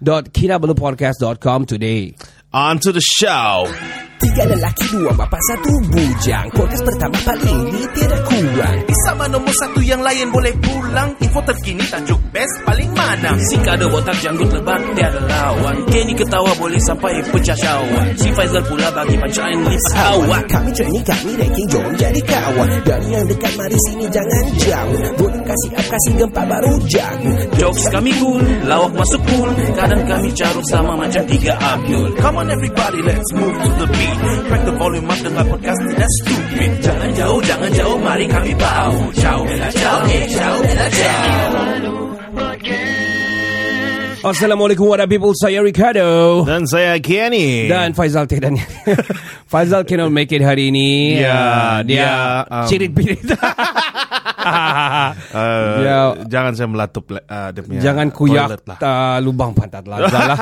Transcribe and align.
www.kinabalupodcast.com 0.02 1.66
today. 1.66 2.14
On 2.52 2.78
to 2.80 2.92
the 2.92 3.00
show. 3.00 4.09
Tiga 4.20 4.44
lelaki, 4.44 4.84
dua 4.92 5.16
bapa, 5.16 5.38
satu 5.48 5.72
bujang. 5.88 6.46
Podcast 6.52 6.84
pertama 6.84 7.16
paling 7.24 7.56
ini 7.72 7.82
tidak 7.96 8.20
kurang. 8.28 8.76
Sama 9.08 9.24
nombor 9.32 9.54
satu 9.56 9.80
yang 9.80 10.04
lain 10.04 10.28
boleh 10.28 10.52
pulang 10.60 11.08
Info 11.24 11.40
terkini 11.40 11.80
tajuk 11.88 12.20
best 12.28 12.52
paling 12.68 12.90
mana 12.92 13.32
Si 13.48 13.56
kado 13.64 13.88
botak 13.88 14.12
janggut 14.20 14.52
lebat 14.52 14.76
tiada 14.92 15.20
lawan 15.24 15.76
Kenny 15.88 16.12
ketawa 16.12 16.52
boleh 16.60 16.76
sampai 16.84 17.16
pecah 17.32 17.56
syawak 17.56 18.06
Si 18.20 18.28
Faizal 18.36 18.60
pula 18.68 18.92
bagi 18.92 19.16
pancaan 19.16 19.56
lipat 19.56 19.92
awak 19.96 20.42
Kami 20.52 20.70
training, 20.76 21.04
kami 21.06 21.30
ranking, 21.40 21.68
jom 21.72 21.90
jadi 21.96 22.20
kawan. 22.20 22.68
Dari 22.84 23.08
yang 23.08 23.24
dekat, 23.24 23.52
mari 23.56 23.78
sini 23.88 24.04
jangan 24.12 24.44
jauh. 24.60 25.00
Boleh 25.16 25.42
kasih 25.48 25.70
up, 25.80 25.86
kasih 25.88 26.12
gempa 26.20 26.42
baru 26.44 26.72
jago. 26.92 27.32
Jokes 27.56 27.84
kami 27.88 28.12
cool, 28.20 28.44
lawak 28.68 28.92
masuk 28.94 29.22
cool 29.32 29.48
Kadang 29.76 30.02
kami 30.04 30.28
carut 30.36 30.66
sama 30.68 30.92
macam 30.96 31.22
tiga 31.24 31.52
Abdul 31.56 32.08
Come 32.20 32.36
on 32.40 32.48
everybody 32.52 33.00
let's 33.04 33.30
move 33.32 33.56
to 33.56 33.70
the 33.80 33.88
beat 33.90 34.09
Crack 34.18 34.62
the 34.66 34.74
volume 34.74 35.06
up 35.06 35.18
dengar 35.22 35.44
podcast 35.46 35.80
tidak 35.86 36.10
stupid 36.22 36.70
Jangan 36.82 37.10
jauh, 37.14 37.38
jangan 37.46 37.70
jauh, 37.70 37.96
mari 38.02 38.26
kami 38.26 38.52
bau 38.58 38.94
Ciao, 39.14 39.38
bella 39.46 39.68
ciao, 39.70 39.98
eh 40.10 40.24
ciao, 40.28 40.54
bella 40.62 40.86
ciao 40.90 41.90
Assalamualaikum 44.20 44.84
warahmatullahi 44.84 45.16
people. 45.16 45.32
Saya 45.32 45.64
Ricardo. 45.64 46.44
Dan 46.44 46.68
saya 46.68 47.00
Kenny. 47.00 47.72
Dan 47.72 47.96
Faizal 47.96 48.28
tidak 48.28 48.52
Faizal 49.52 49.88
cannot 49.88 50.12
make 50.12 50.28
it 50.28 50.44
hari 50.44 50.68
ini. 50.68 51.24
Ya, 51.24 51.32
Ah, 51.32 51.80
dia 51.80 52.04
dia, 52.04 52.12
um, 52.44 52.68
cirit-pirit. 52.68 53.24
Uh, 54.40 55.12
Ya. 55.90 55.98
Jangan 56.26 56.52
saya 56.56 56.68
melatup 56.68 57.04
uh, 57.12 57.48
dia 57.50 57.62
punya 57.64 57.80
Jangan 57.80 58.06
kuyak 58.12 58.62
lah. 58.64 58.78
uh, 58.80 59.18
lubang 59.20 59.52
pantat 59.52 59.84
lah. 59.86 60.06
Zala. 60.08 60.34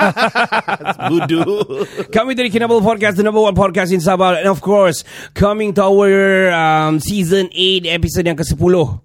Budu. 1.11 1.43
Kami 2.15 2.35
dari 2.35 2.49
Kinabalu 2.49 2.83
Podcast, 2.83 3.17
the 3.17 3.25
number 3.25 3.41
one 3.41 3.55
podcast 3.55 3.91
in 3.91 4.01
Sabah. 4.01 4.39
And 4.39 4.51
of 4.51 4.61
course, 4.61 5.03
coming 5.33 5.73
to 5.79 5.83
our 5.85 6.11
um, 6.53 6.99
season 7.01 7.49
8 7.55 7.87
episode 7.89 8.27
yang 8.27 8.39
ke-10. 8.39 8.59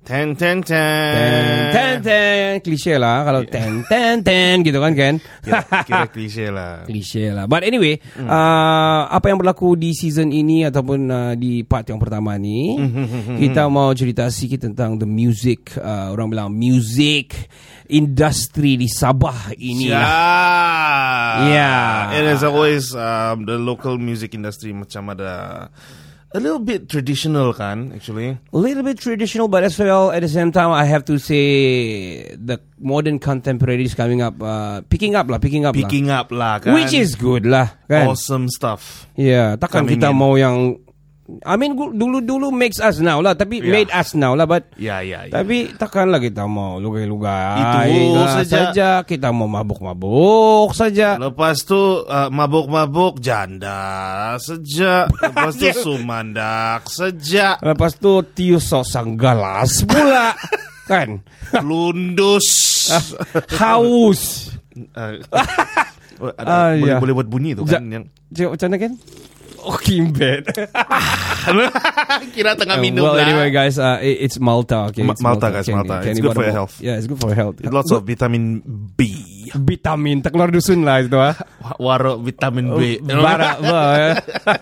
ten 0.03 0.27
ten 0.35 0.57
ten. 0.63 1.13
Ten, 1.13 1.43
ten, 1.71 1.93
ten. 2.03 2.49
Klise 2.61 2.97
lah 2.97 3.23
kalau 3.23 3.41
ten, 3.47 3.85
ten, 3.87 4.21
ten 4.21 4.61
gitu 4.61 4.77
kan, 4.79 4.91
Ken? 4.93 5.15
Kira, 5.43 5.59
kira 5.85 6.05
klise 6.09 6.45
lah. 6.49 6.83
Klise 6.85 7.31
lah. 7.31 7.45
But 7.45 7.63
anyway, 7.63 7.99
uh, 8.19 9.01
apa 9.07 9.31
yang 9.31 9.39
berlaku 9.39 9.75
di 9.77 9.93
season 9.95 10.29
ini 10.33 10.67
ataupun 10.67 10.99
uh, 11.07 11.33
di 11.35 11.63
part 11.63 11.87
yang 11.87 11.99
pertama 12.01 12.35
ni, 12.37 12.75
kita 13.39 13.67
mau 13.69 13.91
cerita 13.93 14.27
sikit 14.29 14.69
tentang 14.69 14.92
the 14.99 15.07
music, 15.07 15.73
uh, 15.77 16.11
orang 16.11 16.29
bilang 16.29 16.49
music 16.53 17.49
industry 17.87 18.75
di 18.75 18.87
Sabah 18.87 19.53
ini 19.55 19.89
Yeah. 19.91 21.49
Yeah. 21.49 22.13
And 22.13 22.25
as 22.29 22.43
always, 22.43 22.93
um, 22.95 23.45
the 23.45 23.57
local 23.57 23.97
music 23.97 24.33
industry 24.33 24.71
macam 24.73 25.13
ada 25.13 25.67
a 26.33 26.39
little 26.41 26.57
bit 26.61 26.89
traditional 26.89 27.53
kan, 27.53 27.93
actually. 27.93 28.33
A 28.33 28.57
little 28.57 28.81
bit 28.81 28.97
traditional, 28.97 29.45
but 29.47 29.61
as 29.61 29.77
well 29.77 30.09
at 30.09 30.25
the 30.25 30.29
same 30.31 30.49
time, 30.49 30.73
I 30.73 30.85
have 30.85 31.05
to 31.05 31.21
say 31.21 31.45
the 32.33 32.57
modern 32.81 33.21
contemporary 33.21 33.85
is 33.85 33.93
coming 33.93 34.21
up, 34.25 34.41
uh, 34.41 34.81
picking 34.89 35.13
up 35.13 35.29
lah, 35.29 35.37
picking 35.37 35.65
up 35.65 35.77
Picking 35.77 36.09
lah. 36.09 36.25
up 36.25 36.33
lah 36.33 36.57
kan. 36.57 36.73
Which 36.73 36.93
is 36.93 37.13
good 37.13 37.45
lah, 37.45 37.77
kan? 37.85 38.09
awesome 38.09 38.49
stuff. 38.49 39.05
Yeah, 39.13 39.61
takkan 39.61 39.85
Coming 39.85 40.01
kita 40.01 40.09
in. 40.09 40.17
mau 40.17 40.33
yang 40.33 40.81
I 41.23 41.55
mean 41.55 41.71
dulu-dulu 41.73 42.51
makes 42.51 42.77
us 42.77 42.99
now 42.99 43.17
lah 43.17 43.31
Tapi 43.31 43.63
Yeah. 43.63 43.71
made 43.73 43.87
us 43.89 44.11
now 44.11 44.31
lah 44.31 44.43
But 44.43 44.75
Ya, 44.75 44.99
ya, 44.99 45.23
ya. 45.23 45.31
Tapi 45.31 45.71
takkanlah 45.71 46.19
kita 46.19 46.43
mau 46.43 46.77
lugai-lugai 46.77 47.87
Itu 47.87 48.11
lah 48.13 48.43
saja. 48.43 48.89
Kita 49.01 49.31
mau 49.31 49.47
mabuk-mabuk 49.47 50.75
saja 50.75 51.15
Lepas 51.15 51.63
tu 51.63 51.79
uh, 52.03 52.27
mabuk-mabuk 52.27 53.23
janda 53.23 54.35
sejak. 54.35 55.07
Lepas 55.15 55.55
tu 55.55 55.67
sumandak 55.87 56.91
sejak. 56.91 57.55
Lepas 57.61 57.95
tu 57.95 58.19
tius 58.29 58.67
sosang 58.67 59.15
galas 59.15 59.79
pula 59.83 60.35
Kan 60.91 61.23
Lundus. 61.63 62.47
Haus 63.63 64.51
Uh, 64.73 65.21
ada, 66.33 66.49
Ah, 66.49 66.69
boleh, 66.73 66.89
ya. 66.89 66.97
boleh 66.97 67.13
buat 67.13 67.27
bunyi 67.27 67.53
tu 67.53 67.61
Ja- 67.63 67.77
kan 67.77 67.85
yang 67.89 68.03
Cakap 68.33 68.49
macam 68.57 68.65
mana 68.65 68.77
kan 68.79 68.91
Oh 69.63 69.79
kimbet 69.79 70.43
kira 72.35 72.55
tengah 72.59 72.77
minum 72.79 73.03
well, 73.03 73.15
lah. 73.15 73.23
anyway, 73.23 73.49
guys, 73.51 73.79
uh, 73.79 73.99
it- 74.03 74.27
it's 74.29 74.37
Malta. 74.39 74.91
Okay, 74.91 75.03
Ma- 75.03 75.13
it's 75.13 75.21
Malta, 75.23 75.51
guys, 75.51 75.67
Malta. 75.69 76.01
It's 76.03 76.19
good 76.19 76.33
for 76.35 76.43
your 76.43 76.51
health. 76.55 76.79
Yeah, 76.81 76.97
it's 76.99 77.07
good 77.07 77.19
for 77.19 77.27
your 77.31 77.39
health. 77.39 77.61
With 77.61 77.73
lots 77.73 77.91
of 77.91 78.03
vitamin 78.03 78.61
B. 78.95 79.32
vitamin. 79.55 80.19
Tak 80.21 80.33
keluar 80.33 80.49
dusun 80.49 80.81
lah 80.83 81.01
itu. 81.01 81.17
Ah. 81.17 81.37
Waro 81.79 82.19
vitamin 82.19 82.73
B. 82.75 82.99
Bah, 82.99 83.59
eh. 83.95 84.13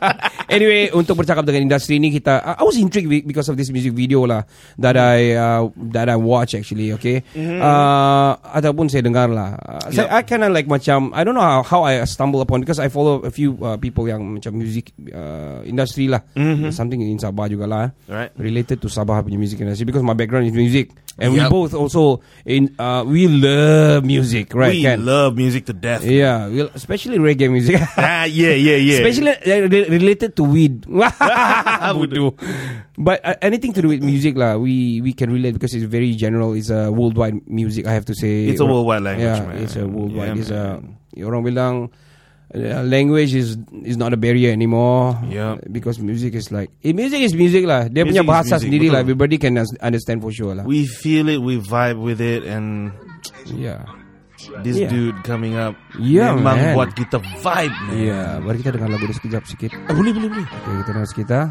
anyway, 0.55 0.93
untuk 0.93 1.17
bercakap 1.17 1.47
dengan 1.47 1.65
industri 1.65 1.97
ini 1.97 2.13
kita, 2.13 2.43
I 2.43 2.63
was 2.63 2.77
intrigued 2.77 3.09
be- 3.09 3.25
because 3.25 3.49
of 3.49 3.57
this 3.57 3.73
music 3.73 3.95
video 3.97 4.27
lah 4.27 4.45
that 4.77 4.99
I 4.99 5.33
uh, 5.33 5.71
that 5.95 6.11
I 6.11 6.17
watch 6.19 6.53
actually. 6.53 6.93
Okay, 6.95 7.25
uh, 7.35 8.37
ataupun 8.53 8.91
saya 8.91 9.01
dengar 9.01 9.31
lah. 9.31 9.57
Uh, 9.57 9.89
saya, 9.89 10.07
I 10.13 10.21
kind 10.27 10.45
of 10.45 10.53
like 10.53 10.69
macam 10.69 11.09
I 11.15 11.25
don't 11.25 11.33
know 11.33 11.43
how, 11.43 11.63
how 11.65 11.81
I 11.87 12.03
stumble 12.05 12.43
upon 12.43 12.61
because 12.61 12.77
I 12.77 12.91
follow 12.91 13.25
a 13.25 13.31
few 13.33 13.57
uh, 13.65 13.81
people 13.81 14.05
yang 14.05 14.37
macam 14.37 14.53
music 14.59 14.93
uh, 15.09 15.65
industry 15.65 16.11
lah. 16.11 16.21
Something 16.69 17.01
in 17.01 17.17
Sabah 17.17 17.49
juga 17.49 17.65
lah. 17.65 17.89
Right. 18.05 18.29
Related 18.37 18.77
to 18.83 18.87
Sabah 18.91 19.25
punya 19.25 19.41
music 19.41 19.61
industry 19.61 19.89
because 19.89 20.05
my 20.05 20.13
background 20.13 20.45
is 20.45 20.55
music 20.55 20.93
and 21.21 21.37
we 21.37 21.39
Yup. 21.39 21.53
both 21.53 21.77
also 21.77 22.25
in 22.43 22.73
uh, 22.81 23.05
we 23.05 23.29
love 23.29 24.01
music, 24.01 24.57
right? 24.57 24.73
We 24.73 24.81
Kan? 24.81 25.05
love 25.05 25.37
music 25.37 25.69
to 25.69 25.73
death. 25.77 26.01
Yeah, 26.01 26.49
we, 26.49 26.65
especially 26.73 27.21
reggae 27.21 27.45
music. 27.45 27.77
Ah, 28.01 28.25
yeah, 28.25 28.57
yeah, 28.57 28.81
yeah. 28.81 28.97
Especially 29.05 29.29
uh, 29.37 29.69
re- 29.69 29.89
related 29.93 30.33
to 30.35 30.43
weed. 30.43 30.89
Voodoo. 31.95 32.33
But 32.97 33.21
uh, 33.21 33.37
anything 33.45 33.73
to 33.77 33.81
do 33.85 33.93
with 33.93 34.01
music 34.01 34.33
lah, 34.33 34.57
we 34.57 34.99
we 35.05 35.13
can 35.13 35.29
relate 35.29 35.53
because 35.53 35.77
it's 35.77 35.85
very 35.85 36.17
general. 36.17 36.57
It's 36.57 36.73
a 36.73 36.89
worldwide 36.89 37.45
music. 37.45 37.85
I 37.85 37.93
have 37.93 38.09
to 38.09 38.15
say. 38.17 38.49
It's 38.49 38.59
a 38.59 38.65
worldwide 38.65 39.05
language, 39.05 39.37
Yeah, 39.37 39.45
man. 39.45 39.61
it's 39.61 39.77
a 39.77 39.85
worldwide. 39.85 40.35
Yeah, 40.35 40.41
it's 40.41 40.51
a 40.51 40.81
orang 41.21 41.45
bilang 41.45 41.73
uh, 42.51 42.83
language 42.83 43.33
is 43.33 43.55
is 43.83 43.95
not 43.95 44.13
a 44.13 44.19
barrier 44.19 44.51
anymore. 44.51 45.17
Yeah. 45.27 45.57
Because 45.71 45.99
music 45.99 46.35
is 46.35 46.51
like 46.51 46.69
eh, 46.83 46.91
music 46.91 47.23
is 47.23 47.33
music 47.33 47.63
lah. 47.65 47.87
Dia 47.87 48.03
Music 48.03 48.19
punya 48.19 48.23
bahasa 48.27 48.55
music, 48.59 48.65
sendiri 48.67 48.87
lah. 48.91 48.99
Everybody 49.01 49.35
can 49.39 49.55
understand 49.79 50.19
for 50.21 50.31
sure 50.31 50.55
lah. 50.55 50.63
We 50.67 50.85
feel 50.85 51.27
it, 51.31 51.39
we 51.39 51.57
vibe 51.59 51.99
with 51.99 52.19
it, 52.19 52.43
and 52.43 52.91
yeah. 53.51 53.87
this 54.65 54.73
Yeah. 54.73 54.89
dude 54.89 55.17
coming 55.21 55.53
up 55.53 55.77
Yeah, 56.01 56.33
memang 56.33 56.57
man. 56.57 56.73
buat 56.73 56.89
kita 56.97 57.21
vibe, 57.45 57.75
man. 57.87 57.93
Yeah, 57.93 58.41
mari 58.41 58.57
kita 58.59 58.73
dengar 58.73 58.89
lagu 58.89 59.05
dia 59.05 59.13
sekejap 59.13 59.43
sikit. 59.45 59.69
Ah, 59.85 59.93
boleh, 59.93 60.11
boleh, 60.17 60.29
boleh. 60.33 60.45
Okay, 60.49 60.73
kita 60.81 60.89
dengar 60.97 61.09
sikit 61.09 61.27
ah. 61.29 61.47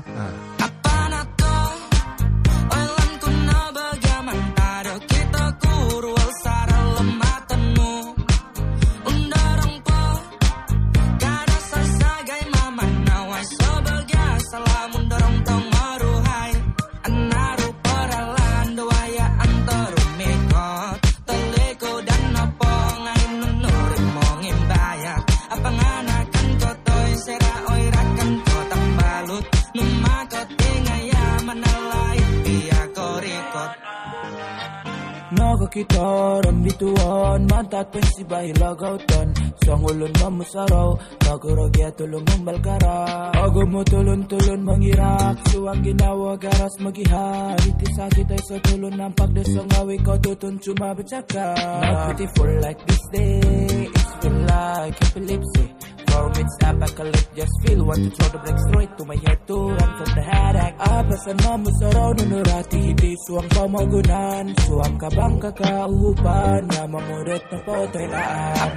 Kita 35.80 36.08
Rambituan 36.44 37.40
Mantat 37.48 37.88
pensibahi 37.88 38.52
lagautan 38.60 39.32
Sang 39.64 39.80
ulun 39.80 40.12
mamusaraw 40.20 40.92
Nagurogya 41.24 41.88
tulong 41.96 42.24
membalkara 42.24 43.32
Ako 43.32 43.64
mo 43.64 43.80
tulon-tulon 43.88 44.60
mangirak 44.60 45.40
Suang 45.48 45.80
ginawa 45.80 46.36
garas 46.36 46.76
magiha 46.84 47.56
Iti 47.64 47.86
sakit 47.96 48.28
ay 48.28 48.42
sa 48.44 48.56
tulon 48.60 48.94
ng 48.96 49.12
pagdesong 49.16 49.70
awi 49.80 49.96
ko 50.04 50.20
tutun 50.20 50.60
cuma 50.60 50.92
bercakap 50.92 51.56
Not 51.56 52.12
beautiful 52.12 52.50
like 52.60 52.80
this 52.84 53.04
day 53.12 53.88
It's 53.88 54.10
feel 54.20 54.36
like 54.44 54.96
epilepsy 55.00 55.79
From 56.10 56.30
its 56.36 56.54
apocalypse 56.60 57.26
Just 57.38 57.54
feel 57.64 57.80
want 57.86 58.02
to 58.02 58.10
throw 58.18 58.28
the 58.34 58.38
black 58.42 58.58
straight 58.68 58.92
to 58.98 59.04
my 59.06 59.16
head 59.22 59.38
To 59.46 59.56
run 59.70 59.90
from 59.98 60.10
the 60.18 60.24
headache 60.26 60.76
Apa 60.82 61.14
sa 61.22 61.32
mamusaraw 61.46 62.08
Nunurati 62.18 62.78
hindi 62.92 63.14
suang 63.26 63.48
pamagunan 63.54 64.44
Suang 64.66 64.94
kabang 64.98 65.34
kakauhupan 65.38 66.60
Na 66.70 66.82
mamurit 66.90 67.42
na 67.50 67.58
potrelaan 67.62 68.70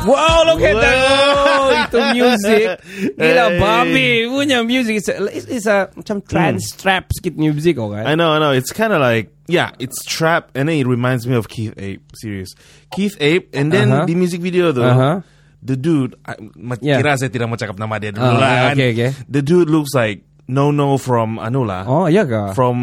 Wow, 0.00 0.48
look 0.48 0.64
at 0.64 0.80
that. 0.80 0.96
Oh, 0.96 1.68
itu 1.76 1.98
music. 2.16 2.64
Gila, 3.20 3.52
Hey. 3.52 3.60
babi 3.60 4.08
punya 4.32 4.64
music. 4.64 4.96
It's 5.04 5.12
a, 5.12 5.28
it's, 5.28 5.44
it's 5.44 5.68
a 5.68 5.92
macam 5.92 6.24
trance 6.24 6.72
trap 6.72 7.12
sikit 7.12 7.36
music 7.36 7.76
kan. 7.76 8.08
I 8.08 8.16
know, 8.16 8.32
I 8.32 8.40
know. 8.40 8.56
It's 8.56 8.72
kind 8.72 8.96
of 8.96 9.04
like 9.04 9.28
yeah, 9.44 9.76
it's 9.76 10.00
trap, 10.08 10.56
and 10.56 10.72
then 10.72 10.80
it 10.80 10.88
reminds 10.88 11.28
me 11.28 11.36
of 11.36 11.52
Keith 11.52 11.76
Ape. 11.76 12.00
Serious, 12.16 12.56
Keith 12.96 13.12
Ape, 13.20 13.52
and 13.52 13.68
then 13.68 13.92
Uh-huh. 13.92 14.08
the 14.08 14.16
music 14.16 14.40
video 14.40 14.72
though. 14.72 14.88
Uh-huh. 14.88 15.20
The 15.60 15.76
dude, 15.76 16.16
I, 16.24 16.40
Yeah. 16.80 16.98
kira 16.98 17.20
saya 17.20 17.28
tidak 17.28 17.46
mau 17.46 17.60
cakap 17.60 17.76
nama 17.76 18.00
dia 18.00 18.16
dulu 18.16 18.24
Ah, 18.24 18.32
lah. 18.34 18.50
kan. 18.72 18.74
okay, 18.74 18.88
okay. 18.96 19.10
The 19.28 19.44
dude 19.44 19.68
looks 19.68 19.92
like 19.92 20.24
No 20.48 20.72
No 20.72 20.98
from 20.98 21.38
anu 21.38 21.62
lah. 21.62 21.86
Oh, 21.86 22.08
ya 22.08 22.26
kah? 22.26 22.56
From 22.56 22.74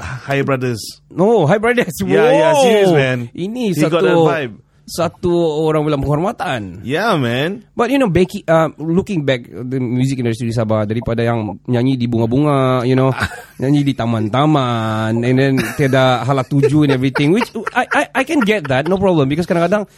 High 0.00 0.40
Brothers. 0.40 0.80
No, 1.12 1.44
hi 1.44 1.58
brothers. 1.58 1.92
Yeah, 2.00 2.32
yeah, 2.32 2.52
Wow. 2.56 2.62
serious, 2.64 2.90
man. 2.90 3.18
Ini 3.30 3.74
He 3.74 3.76
satu 3.76 3.92
got 3.92 4.02
that 4.02 4.16
vibe. 4.16 4.54
satu 4.84 5.32
orang 5.64 5.84
bilang 5.84 6.00
penghormatan. 6.00 6.80
Yeah, 6.80 7.16
man. 7.16 7.64
But 7.72 7.88
you 7.88 7.96
know, 7.96 8.08
Becky, 8.08 8.44
uh, 8.44 8.68
looking 8.76 9.24
back 9.24 9.44
the 9.48 9.80
music 9.80 10.20
industry 10.20 10.48
di 10.48 10.52
Sabah 10.52 10.84
daripada 10.84 11.20
yang 11.20 11.56
nyanyi 11.64 11.96
di 11.96 12.04
bunga-bunga, 12.04 12.84
you 12.84 12.92
know, 12.92 13.08
nyanyi 13.60 13.80
di 13.80 13.92
taman-taman, 13.92 15.24
and 15.24 15.36
then 15.36 15.56
tiada 15.76 16.20
halak 16.22 16.48
tuju 16.48 16.84
and 16.84 16.92
everything, 16.92 17.32
which 17.32 17.48
I, 17.72 17.84
I 17.88 18.02
I 18.12 18.22
can 18.24 18.40
get 18.40 18.68
that, 18.68 18.84
no 18.84 18.96
problem, 18.96 19.28
because 19.28 19.44
kadang-kadang 19.44 19.88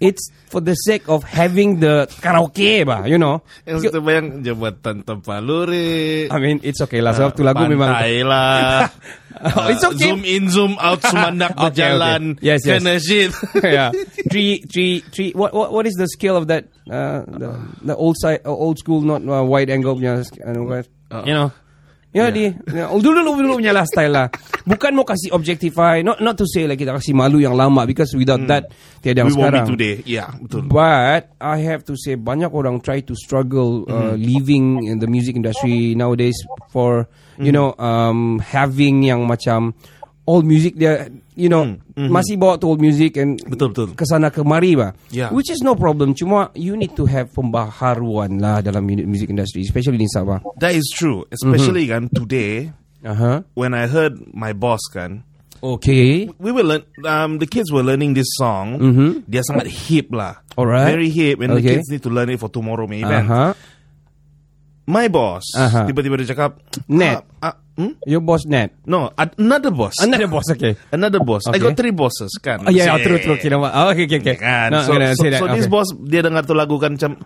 it's 0.00 0.30
for 0.46 0.60
the 0.60 0.74
sake 0.74 1.08
of 1.08 1.22
having 1.24 1.80
the 1.80 2.06
karaoke, 2.22 2.86
bah, 2.86 3.04
you 3.04 3.18
know. 3.18 3.42
Yang 3.66 3.90
terbayang 3.92 4.46
jabatan 4.46 5.02
Tempaluri. 5.04 6.30
I 6.30 6.38
mean, 6.38 6.60
it's 6.62 6.80
okay 6.82 7.02
lah. 7.02 7.14
Sebab 7.14 7.34
tu 7.34 7.42
lagu 7.42 7.66
memang 7.66 7.90
Pantai 7.92 8.22
lah. 8.22 8.88
Oh, 9.38 9.70
it's 9.70 9.84
okay. 9.86 10.10
Zoom 10.10 10.26
in, 10.26 10.50
zoom 10.50 10.74
out, 10.82 10.98
sumandak 11.06 11.54
Okay, 11.54 11.62
berjalan. 11.70 12.34
okay. 12.34 12.42
Yes, 12.42 12.66
yes. 12.66 12.82
Kinda 12.82 12.98
shit. 12.98 13.30
yeah. 13.62 13.94
Three, 14.26 14.66
three, 14.66 14.98
three. 15.14 15.30
What, 15.30 15.54
what, 15.54 15.70
what 15.70 15.86
is 15.86 15.94
the 15.94 16.08
scale 16.10 16.34
of 16.34 16.48
that? 16.50 16.66
Uh, 16.90 17.22
the, 17.22 17.54
the 17.82 17.94
old 17.94 18.18
side, 18.18 18.42
uh, 18.42 18.50
old 18.50 18.82
school, 18.82 18.98
not 19.00 19.22
uh, 19.22 19.44
wide 19.46 19.70
angle 19.70 19.94
punya. 19.94 20.26
Ano. 20.42 20.82
You 21.22 21.34
know. 21.38 21.52
You 22.08 22.24
know, 22.24 22.32
di, 22.32 22.48
yeah. 22.72 22.88
dulu 22.88 23.20
dulu 23.20 23.36
dulu 23.36 23.54
punya 23.60 23.76
lah 23.76 23.84
style 23.84 24.08
lah. 24.08 24.26
Bukan 24.64 24.96
mau 24.96 25.04
kasih 25.04 25.28
objectify, 25.36 26.00
not 26.00 26.24
not 26.24 26.40
to 26.40 26.48
say 26.48 26.64
like 26.64 26.80
kita 26.80 26.96
kasih 26.96 27.12
malu 27.12 27.36
yang 27.36 27.52
lama 27.52 27.84
because 27.84 28.16
without 28.16 28.40
that 28.48 28.64
tiada 29.04 29.22
yang 29.22 29.28
Hmm. 29.28 29.36
We 29.36 29.42
won't 29.44 29.52
sekarang. 29.52 29.66
be 29.68 29.72
today. 29.76 29.94
Yeah, 30.08 30.28
betul. 30.40 30.72
But 30.72 31.36
I 31.36 31.60
have 31.68 31.84
to 31.84 32.00
say 32.00 32.16
banyak 32.16 32.48
orang 32.48 32.80
try 32.80 33.04
to 33.04 33.12
struggle 33.12 33.84
uh, 33.86 34.16
Mm-hmm. 34.16 34.24
living 34.24 34.64
in 34.88 34.96
the 35.04 35.08
music 35.10 35.36
industry 35.36 35.92
nowadays 35.92 36.40
for 36.72 37.12
you 37.36 37.52
know 37.52 37.76
um, 37.76 38.40
having 38.40 39.04
yang 39.04 39.28
macam 39.28 39.76
old 40.24 40.48
music 40.48 40.80
dia 40.80 41.12
you 41.36 41.52
know 41.52 41.76
masih 42.06 42.38
bawa 42.38 42.54
old 42.62 42.78
music 42.78 43.18
and 43.18 43.42
Mm-hmm. 43.42 43.50
Betul, 43.50 43.68
betul. 43.74 43.88
kesana 43.98 44.30
kemari 44.30 44.78
bah. 44.78 44.94
Yeah. 45.10 45.34
Which 45.34 45.50
is 45.50 45.58
no 45.60 45.74
problem. 45.74 46.14
Cuma 46.14 46.54
you 46.54 46.78
need 46.78 46.94
to 46.94 47.10
have 47.10 47.34
pembaharuan 47.34 48.38
lah 48.38 48.62
dalam 48.62 48.86
mu- 48.86 49.02
music 49.10 49.34
industry, 49.34 49.66
especially 49.66 49.98
di 49.98 50.06
Sabah. 50.06 50.38
That 50.62 50.78
is 50.78 50.86
true. 50.94 51.26
Especially 51.34 51.90
kan 51.90 52.06
today 52.14 52.70
Uh 52.98 53.14
huh. 53.14 53.36
when 53.54 53.74
I 53.74 53.86
heard 53.86 54.14
my 54.30 54.54
boss 54.54 54.82
kan 54.90 55.22
Okay. 55.58 56.30
we 56.38 56.50
were 56.54 56.62
learn, 56.62 56.86
um 57.02 57.42
the 57.42 57.46
kids 57.46 57.70
were 57.74 57.82
learning 57.82 58.14
this 58.14 58.30
song. 58.38 58.78
Dia 59.26 59.42
sangat 59.42 59.66
hip 59.66 60.14
lah. 60.14 60.38
Alright. 60.54 60.86
Very 60.94 61.10
hip 61.10 61.42
and 61.42 61.50
the 61.54 61.62
Okay. 61.62 61.82
kids 61.82 61.90
need 61.90 62.02
to 62.06 62.10
learn 62.14 62.30
it 62.30 62.38
for 62.38 62.46
tomorrow 62.46 62.86
may 62.86 63.02
Uh 63.02 63.10
event. 63.10 63.26
huh. 63.26 63.50
My 64.88 65.12
boss 65.12 65.44
Aha. 65.52 65.84
tiba-tiba 65.84 66.16
dia 66.16 66.32
cakap 66.32 66.64
Net. 66.88 67.20
ah, 67.44 67.52
ah, 67.52 67.54
hmm? 67.76 68.00
Your 68.08 68.24
boss 68.24 68.48
net. 68.48 68.72
No, 68.88 69.12
another 69.12 69.68
boss. 69.68 70.00
Another 70.00 70.26
boss. 70.26 70.48
Okay. 70.48 70.80
Another 70.88 71.20
boss. 71.20 71.44
I 71.44 71.60
Okay. 71.60 71.60
got 71.60 71.76
three 71.76 71.92
bosses 71.92 72.32
kan. 72.40 72.64
Oh 72.64 72.72
yeah, 72.72 72.96
yeah 72.96 73.04
true, 73.04 73.20
true. 73.20 73.36
Oh, 73.60 73.92
okay, 73.92 74.08
okay, 74.08 74.18
okay. 74.24 74.36
Kan. 74.40 74.72
No, 74.72 74.80
so, 74.82 74.96
so, 74.96 75.28
so 75.28 75.44
this 75.52 75.68
Okay. 75.68 75.68
boss 75.68 75.92
dia 76.08 76.24
dengar 76.24 76.48
tu 76.48 76.56
lagu 76.56 76.80
kan 76.80 76.96
macam 76.96 77.20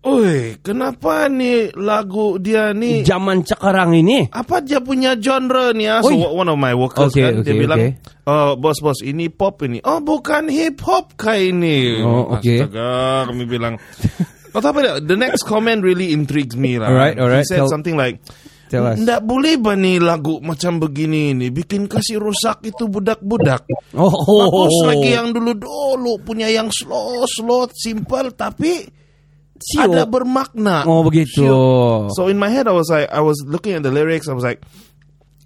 Oi, 0.00 0.56
kenapa 0.64 1.28
ni 1.28 1.68
lagu 1.76 2.40
dia 2.40 2.72
ni 2.72 3.04
Zaman 3.04 3.44
sekarang 3.44 3.92
ini. 3.92 4.32
apa 4.32 4.64
dia 4.64 4.80
punya 4.80 5.12
genre 5.20 5.76
ni 5.76 5.84
ah? 5.84 6.00
So 6.00 6.16
Oi. 6.16 6.24
one 6.24 6.48
of 6.48 6.56
my 6.56 6.72
workers 6.72 7.12
Okay, 7.12 7.28
kan 7.28 7.44
dia 7.44 7.52
okay, 7.52 7.60
bilang, 7.60 7.80
okay. 7.84 8.24
"Oh, 8.24 8.56
bos 8.56 8.80
bos 8.80 9.04
ini 9.04 9.28
pop 9.28 9.60
ini." 9.60 9.84
Oh, 9.84 10.00
bukan 10.00 10.48
hip 10.48 10.80
hop 10.88 11.20
kayak 11.20 11.52
ini. 11.52 12.00
Oh, 12.00 12.32
okay. 12.32 12.64
Astaga, 12.64 13.28
kami 13.28 13.44
bilang. 13.44 13.76
Kau 14.50 14.60
tahu 14.60 14.70
apa 14.74 14.80
dia? 14.82 14.94
The 15.02 15.16
next 15.18 15.42
comment 15.46 15.80
really 15.80 16.10
intrigues 16.10 16.54
me 16.58 16.76
lah. 16.78 16.90
Alright, 16.90 17.16
alright. 17.18 17.46
He 17.46 17.50
said 17.50 17.64
Tell- 17.64 17.72
something 17.72 17.94
like, 17.94 18.18
Tell 18.70 18.86
us. 18.86 19.02
Nggak 19.02 19.26
boleh 19.26 19.58
ba 19.58 19.74
ni 19.74 19.98
lagu 19.98 20.38
macam 20.38 20.78
begini 20.78 21.34
ni 21.34 21.50
bikin 21.50 21.90
kasih 21.90 22.22
rusak 22.22 22.62
itu 22.62 22.86
budak-budak. 22.86 23.66
Oh, 23.98 24.06
Bagus 24.46 24.76
lagi 24.86 25.10
yang 25.10 25.34
dulu-dulu 25.34 26.22
punya 26.22 26.46
yang 26.46 26.70
slow, 26.70 27.26
slow, 27.26 27.66
simple 27.74 28.30
tapi 28.30 28.86
Sio. 29.58 29.90
ada 29.90 30.06
bermakna. 30.06 30.86
Oh, 30.86 31.02
begitu. 31.02 31.42
Sio. 31.42 32.06
So 32.14 32.30
in 32.30 32.38
my 32.38 32.46
head 32.46 32.70
I 32.70 32.74
was 32.78 32.86
like 32.86 33.10
I 33.10 33.18
was 33.18 33.42
looking 33.42 33.74
at 33.74 33.82
the 33.82 33.90
lyrics 33.90 34.30
I 34.30 34.38
was 34.38 34.46
like 34.46 34.62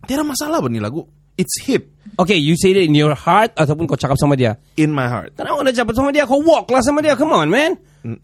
Tiada 0.05 0.21
masalah 0.21 0.61
ba 0.61 0.69
ni 0.69 0.85
lagu? 0.85 1.09
It's 1.37 1.67
hip 1.67 1.95
Okay, 2.15 2.39
you 2.39 2.55
say 2.55 2.71
it 2.71 2.87
in 2.87 2.95
your 2.95 3.15
heart 3.19 3.51
ataupun 3.59 3.91
kau 3.91 3.99
cakap 3.99 4.15
sama 4.15 4.39
dia. 4.39 4.55
in 4.79 4.95
my 4.95 5.11
heart. 5.11 5.35
Kenapa 5.35 5.59
kau 5.59 5.65
nak 5.67 5.75
cakap 5.75 5.95
sama 5.99 6.11
dia? 6.15 6.25
Kau 6.31 6.39
walk 6.47 6.71
lah 6.71 6.79
sama 6.79 7.03
dia. 7.03 7.19
Come 7.19 7.35
on, 7.35 7.51
man. 7.51 7.75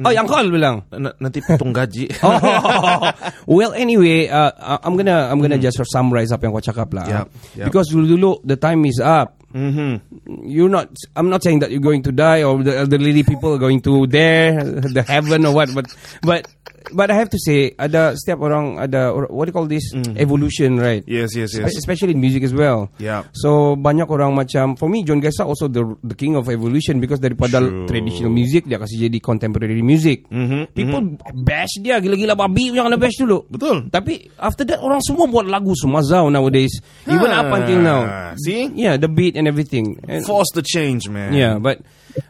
Oh, 0.06 0.12
yang 0.14 0.30
kau 0.30 0.38
bilang. 0.46 0.86
N- 0.94 1.16
nanti 1.18 1.42
potong 1.42 1.74
gaji. 1.74 2.06
oh, 2.22 3.10
well, 3.50 3.72
anyway, 3.74 4.30
uh, 4.30 4.78
I'm 4.84 4.94
gonna 4.94 5.26
I'm 5.26 5.42
gonna 5.42 5.58
just 5.58 5.80
summarize 5.90 6.30
apa 6.30 6.46
yang 6.46 6.54
kau 6.54 6.62
cakap 6.62 6.92
lah. 6.94 7.06
Yep, 7.08 7.26
yep. 7.58 7.66
Because 7.66 7.90
dulu-dulu 7.90 8.46
the 8.46 8.54
time 8.60 8.84
is 8.86 9.02
up. 9.02 9.40
Mhm. 9.50 9.98
You're 10.46 10.70
not. 10.70 10.94
I'm 11.18 11.26
not 11.26 11.42
saying 11.42 11.58
that 11.66 11.74
you're 11.74 11.82
going 11.82 12.06
to 12.06 12.14
die 12.14 12.46
or 12.46 12.62
the 12.62 12.86
elderly 12.86 13.26
people 13.26 13.50
are 13.58 13.62
going 13.62 13.82
to 13.90 14.06
there, 14.06 14.62
the 14.62 15.02
heaven 15.02 15.42
or 15.42 15.56
what. 15.56 15.74
But 15.74 15.90
but 16.22 16.46
but 16.92 17.12
I 17.12 17.16
have 17.16 17.28
to 17.30 17.38
say, 17.38 17.76
ada 17.76 18.16
setiap 18.16 18.40
orang 18.40 18.80
ada 18.80 19.12
what 19.28 19.46
do 19.46 19.50
you 19.50 19.56
call 19.56 19.68
this 19.68 19.92
evolution, 20.16 20.80
right? 20.80 21.04
Mm. 21.04 21.12
Yes, 21.12 21.36
yes, 21.36 21.52
yes. 21.54 21.70
Espe- 21.72 21.78
Especially 21.84 22.12
in 22.16 22.20
music 22.20 22.42
as 22.44 22.54
well. 22.56 22.88
Yeah. 22.96 23.28
So 23.36 23.76
banyak 23.76 24.08
orang 24.08 24.32
macam 24.32 24.74
for 24.80 24.88
me 24.88 25.04
John 25.04 25.20
Gessa 25.20 25.44
also 25.44 25.68
the 25.68 25.84
the 26.00 26.16
king 26.16 26.34
of 26.34 26.48
evolution 26.48 26.98
because 27.00 27.20
daripada 27.20 27.60
True. 27.60 27.84
traditional 27.86 28.32
music 28.32 28.64
dia 28.66 28.80
kasih 28.80 29.08
jadi 29.10 29.18
contemporary 29.20 29.82
music. 29.84 30.24
Mhm, 30.32 30.72
People 30.72 31.20
bash 31.44 31.76
dia 31.82 32.00
gila-gila 32.00 32.34
babi 32.34 32.72
yang 32.72 32.88
kena 32.88 32.98
bash 33.00 33.16
dulu. 33.20 33.44
Betul. 33.50 33.88
Tapi 33.92 34.30
after 34.40 34.64
that 34.64 34.80
orang 34.80 35.00
semua 35.04 35.28
buat 35.28 35.44
lagu 35.46 35.72
semua 35.76 36.00
zau 36.00 36.28
nowadays. 36.32 36.80
Even 37.04 37.30
up 37.30 37.50
until 37.52 37.80
now. 37.82 38.02
See? 38.40 38.70
Yeah, 38.72 38.96
the 38.96 39.10
beat 39.10 39.36
and 39.36 39.44
everything. 39.50 39.98
And, 40.06 40.22
Force 40.24 40.54
the 40.54 40.62
change, 40.62 41.10
man. 41.10 41.34
yeah, 41.34 41.58
but 41.58 41.82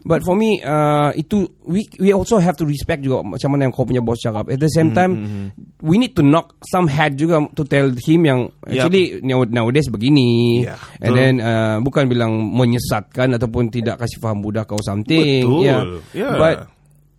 but 0.05 0.21
for 0.25 0.35
me 0.37 0.61
uh, 0.61 1.15
itu 1.15 1.47
we 1.65 1.87
we 2.03 2.11
also 2.11 2.37
have 2.43 2.57
to 2.59 2.67
respect 2.67 3.05
juga 3.07 3.23
macam 3.23 3.55
mana 3.55 3.69
yang 3.69 3.73
kau 3.73 3.87
punya 3.87 4.03
boss 4.03 4.21
cakap. 4.21 4.51
At 4.51 4.61
the 4.61 4.69
same 4.73 4.91
time, 4.93 5.13
we 5.81 5.97
need 5.97 6.13
to 6.19 6.23
knock 6.27 6.59
some 6.67 6.91
head 6.91 7.17
juga 7.17 7.41
to 7.55 7.63
tell 7.65 7.89
him 7.95 8.21
yang 8.27 8.41
actually 8.67 9.23
now- 9.23 9.47
nowadays 9.47 9.87
begini. 9.89 10.65
Yeah, 10.67 10.81
and 11.01 11.13
betul. 11.15 11.19
then 11.19 11.35
uh, 11.41 11.77
bukan 11.81 12.05
bilang 12.11 12.33
menyesatkan 12.53 13.39
ataupun 13.39 13.71
tidak 13.71 14.03
kasih 14.03 14.19
faham 14.19 14.43
budak 14.43 14.67
kau 14.69 14.81
something. 14.83 15.47
Betul. 15.47 15.63
Yeah. 15.65 15.83
Yeah. 16.13 16.35
But 16.37 16.57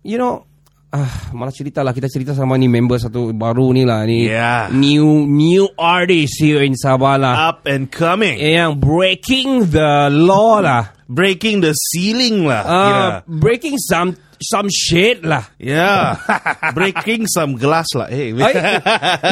you 0.04 0.20
know 0.20 0.46
Ah, 0.92 1.32
malah 1.32 1.48
cerita 1.48 1.80
lah 1.80 1.96
kita 1.96 2.04
cerita 2.04 2.36
sama 2.36 2.60
ni 2.60 2.68
member 2.68 3.00
satu 3.00 3.32
baru 3.32 3.72
ni 3.72 3.88
lah 3.88 4.04
ni 4.04 4.28
Yeah. 4.28 4.68
new 4.68 5.24
new 5.24 5.64
artist 5.74 6.36
here 6.36 6.60
in 6.60 6.76
Sabah 6.76 7.16
lah 7.16 7.34
Up 7.48 7.64
and 7.64 7.88
coming. 7.88 8.36
yang 8.36 8.76
breaking 8.76 9.72
the 9.72 10.12
law 10.12 10.60
lah 10.60 10.92
Breaking 11.08 11.64
the 11.64 11.72
ceiling 11.72 12.44
lah. 12.44 12.60
uh, 12.60 12.76
kira. 12.84 13.04
breaking 13.24 13.76
some 13.80 14.20
some 14.36 14.68
shit 14.68 15.24
lah 15.24 15.48
Yeah. 15.56 16.20
Breaking 16.76 17.24
some 17.24 17.56
glass 17.56 17.88
lah. 17.96 18.12
Hey. 18.12 18.36
Ay, 18.36 18.52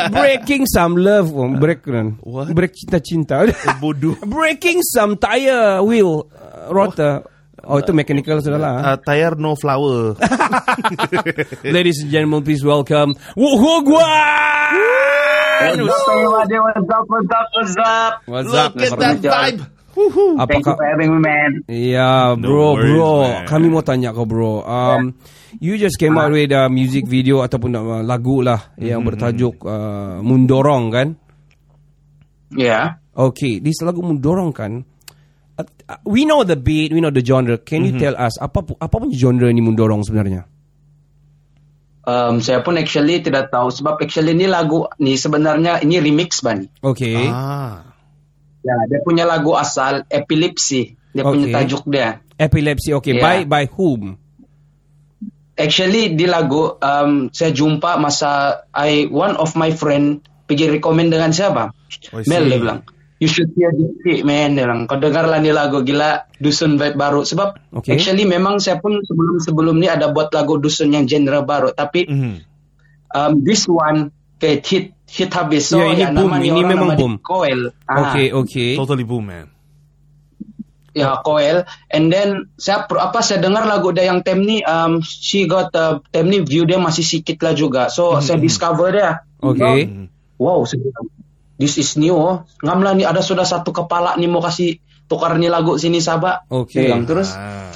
breaking 0.08 0.64
some 0.64 0.96
love 0.96 1.28
oh, 1.28 1.44
break 1.60 1.84
kan 1.84 2.16
What? 2.24 2.56
break 2.56 2.72
cinta-cinta 2.72 3.44
Bodoh. 3.76 4.16
breaking 4.24 4.80
some 4.80 5.20
tire 5.20 5.84
wheel 5.84 6.24
uh, 6.32 6.72
rotor 6.72 7.20
oh 7.20 7.28
itu 7.60 7.92
mechanical 7.92 8.40
sudah 8.40 8.56
lah 8.56 8.74
Uh, 8.80 8.96
tire 8.96 9.36
no 9.36 9.52
flower. 9.54 10.16
ladies 11.76 12.00
and 12.00 12.10
gentlemen 12.10 12.40
please 12.40 12.64
welcome 12.64 13.12
Wuhu 13.36 13.84
Gua 13.84 14.08
Look 18.30 18.80
at 18.80 18.96
that 18.96 19.20
vibe. 19.20 19.60
Thank 19.90 20.16
you 20.16 20.38
Apakah 20.40 20.72
for 20.78 20.86
having 20.86 21.10
me, 21.12 21.20
man. 21.20 21.50
Ya, 21.66 22.32
No 22.32 22.40
bro, 22.40 22.66
worries, 22.78 22.94
bro. 22.94 23.12
man. 23.26 23.44
Kami 23.44 23.66
mau 23.68 23.82
tanya 23.82 24.14
kau, 24.14 24.24
bro. 24.24 24.62
Um, 24.62 25.18
you 25.58 25.76
just 25.76 25.98
came 25.98 26.14
out 26.16 26.30
with 26.30 26.54
a 26.54 26.70
music 26.70 27.04
video 27.10 27.42
ataupun 27.42 27.74
uh, 27.74 28.00
lagu 28.00 28.40
lah 28.40 28.72
yang 28.78 29.02
bertajuk 29.02 29.60
uh, 29.66 30.22
Mundorong 30.22 30.94
kan? 30.94 31.08
Yeah. 32.54 33.02
Okay, 33.12 33.58
this 33.58 33.82
lagu 33.82 34.00
Mundorong 34.00 34.54
kan? 34.54 34.86
Uh, 35.90 35.98
we 36.06 36.22
know 36.22 36.46
the 36.46 36.54
beat, 36.54 36.94
we 36.94 37.02
know 37.02 37.10
the 37.10 37.24
genre. 37.24 37.58
Can 37.58 37.82
you 37.82 37.98
tell 37.98 38.14
us 38.14 38.38
apa 38.38 38.62
apa 38.78 38.94
punya 38.94 39.18
genre 39.18 39.50
ni 39.50 39.58
Mundorong 39.58 40.06
sebenarnya? 40.06 40.46
Um, 42.06 42.38
saya 42.38 42.62
pun 42.62 42.78
actually 42.78 43.20
tidak 43.26 43.50
tahu 43.50 43.74
sebab 43.74 43.98
actually 43.98 44.38
ini 44.38 44.46
lagu 44.46 44.86
ni 45.02 45.18
sebenarnya 45.18 45.82
ini 45.82 45.98
remix 45.98 46.46
ban. 46.46 46.70
Okay. 46.78 47.26
Ah. 47.26 47.90
Ya, 48.62 48.76
dia 48.86 49.02
punya 49.02 49.26
lagu 49.26 49.58
asal 49.58 50.06
Epilepsy. 50.06 50.94
Dia 51.10 51.26
punya 51.26 51.50
Okay. 51.50 51.56
tajuk 51.58 51.82
dia. 51.90 52.22
Epilepsy. 52.38 52.94
Okay, 53.02 53.18
by 53.18 53.42
Yeah. 53.42 53.50
by 53.50 53.64
whom? 53.66 54.14
Actually 55.58 56.14
di 56.14 56.24
lagu 56.24 56.78
um, 56.78 57.28
saya 57.34 57.50
jumpa 57.50 57.98
masa 57.98 58.62
I 58.72 59.10
one 59.10 59.34
of 59.36 59.58
my 59.58 59.74
friend 59.74 60.22
pergi 60.46 60.70
rekomend 60.70 61.12
dengan 61.12 61.34
siapa? 61.34 61.74
Oh, 62.14 62.22
Mel 62.24 62.46
dia 62.48 62.58
bilang. 62.62 62.80
You 63.20 63.28
should 63.28 63.52
hear 63.52 63.68
this 63.68 63.92
shit, 64.00 64.20
man. 64.24 64.56
Dia 64.56 64.64
bilang, 64.64 64.88
kau 64.88 64.96
dengarlah 64.96 65.44
ni 65.44 65.52
lagu 65.52 65.84
gila 65.84 66.24
dusun 66.40 66.80
vibe 66.80 66.96
baru. 66.96 67.20
Sebab 67.28 67.52
Okay. 67.68 68.00
actually 68.00 68.24
memang 68.24 68.56
saya 68.64 68.80
pun 68.80 68.96
sebelum 69.04 69.36
sebelum 69.44 69.76
ni 69.76 69.92
ada 69.92 70.08
buat 70.08 70.32
lagu 70.32 70.56
dusun 70.56 70.96
yang 70.96 71.04
genre 71.04 71.44
baru. 71.44 71.76
Tapi 71.76 72.08
Mhm. 72.08 72.34
um, 73.12 73.32
this 73.44 73.68
one 73.68 74.08
kayak 74.40 74.64
hit 74.64 74.84
hit 75.04 75.28
habis. 75.36 75.68
So 75.68 75.84
Ya, 75.84 75.92
ini 75.92 76.00
yang 76.08 76.16
boom. 76.16 76.32
Ini 76.32 76.60
memang 76.64 76.96
boom. 76.96 77.14
Koel. 77.20 77.76
Ah, 77.84 78.16
Okay, 78.16 78.32
okay. 78.32 78.72
Totally 78.80 79.04
boom, 79.04 79.28
man. 79.28 79.52
Ya 80.90 81.20
Koel. 81.20 81.68
And 81.92 82.08
then 82.08 82.48
saya 82.56 82.88
apa 82.88 83.20
saya 83.20 83.44
dengar 83.44 83.68
lagu 83.68 83.92
dia 83.92 84.08
yang 84.08 84.24
tem 84.24 84.40
ni 84.42 84.64
um, 84.64 85.04
she 85.04 85.44
got 85.44 85.70
uh, 85.76 86.00
tem 86.08 86.24
ni 86.24 86.40
view 86.40 86.64
dia 86.64 86.80
masih 86.80 87.04
sikit 87.04 87.36
lah 87.44 87.52
juga. 87.52 87.92
So 87.92 88.16
saya 88.24 88.40
discover 88.40 88.96
dia. 88.96 89.22
Okay. 89.38 89.86
So, 89.86 90.08
wow, 90.40 90.64
saya 90.64 90.80
bilang, 90.82 91.19
this 91.60 91.76
is 91.76 92.00
new. 92.00 92.16
Oh. 92.16 92.48
Ngamlah 92.64 92.96
ni 92.96 93.04
ada 93.04 93.20
sudah 93.20 93.44
satu 93.44 93.68
kepala 93.70 94.16
ni 94.16 94.24
mau 94.24 94.40
kasih 94.40 94.80
tukar 95.04 95.36
ni 95.36 95.52
lagu 95.52 95.76
sini 95.76 96.00
sabak. 96.00 96.48
Okay. 96.48 96.80
Saya 96.80 96.96
bilang, 96.96 97.04
terus 97.04 97.28
Ah. 97.36 97.68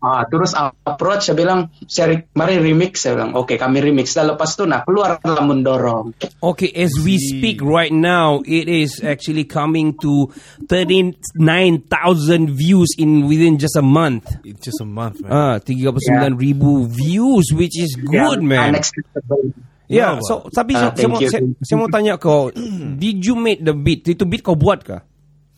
ah 0.00 0.24
terus 0.24 0.56
approach 0.56 1.28
saya 1.28 1.36
bilang 1.36 1.68
saya 1.84 2.16
re- 2.16 2.24
mari 2.32 2.56
remix 2.56 3.04
saya 3.04 3.20
bilang 3.20 3.36
oke 3.36 3.52
kami 3.60 3.84
remix 3.84 4.16
dan 4.16 4.32
lepas 4.32 4.56
tu 4.56 4.64
nah 4.64 4.80
keluar 4.80 5.20
lah 5.20 5.44
mendorong 5.44 6.16
Okay, 6.40 6.72
as 6.72 6.96
we 7.04 7.20
speak 7.20 7.60
right 7.60 7.92
now, 7.92 8.40
it 8.48 8.64
is 8.64 9.04
actually 9.04 9.44
coming 9.44 9.92
to 10.00 10.32
39,000 10.72 12.48
views 12.48 12.96
in 12.96 13.28
within 13.28 13.60
just 13.60 13.76
a 13.76 13.84
month. 13.84 14.24
It's 14.40 14.64
just 14.64 14.80
a 14.80 14.88
month, 14.88 15.20
man. 15.20 15.28
Ah, 15.28 15.56
39,000 15.60 16.40
views 16.88 17.52
which 17.52 17.76
is 17.76 17.92
good, 18.00 18.40
man. 18.40 18.72
unacceptable 18.72 19.52
Yeah, 19.90 20.22
Wow. 20.22 20.22
so 20.22 20.34
tapi 20.54 20.78
Ah, 20.78 20.94
saya, 20.94 21.02
saya, 21.02 21.08
mau, 21.10 21.18
saya, 21.18 21.42
saya 21.66 21.76
mau 21.76 21.88
tanya 21.90 22.14
kau, 22.14 22.54
did 23.02 23.26
you 23.26 23.34
make 23.34 23.58
the 23.58 23.74
beat? 23.74 24.06
Itu 24.06 24.22
beat 24.22 24.46
kau 24.46 24.54
buat 24.54 24.86
kah? 24.86 25.02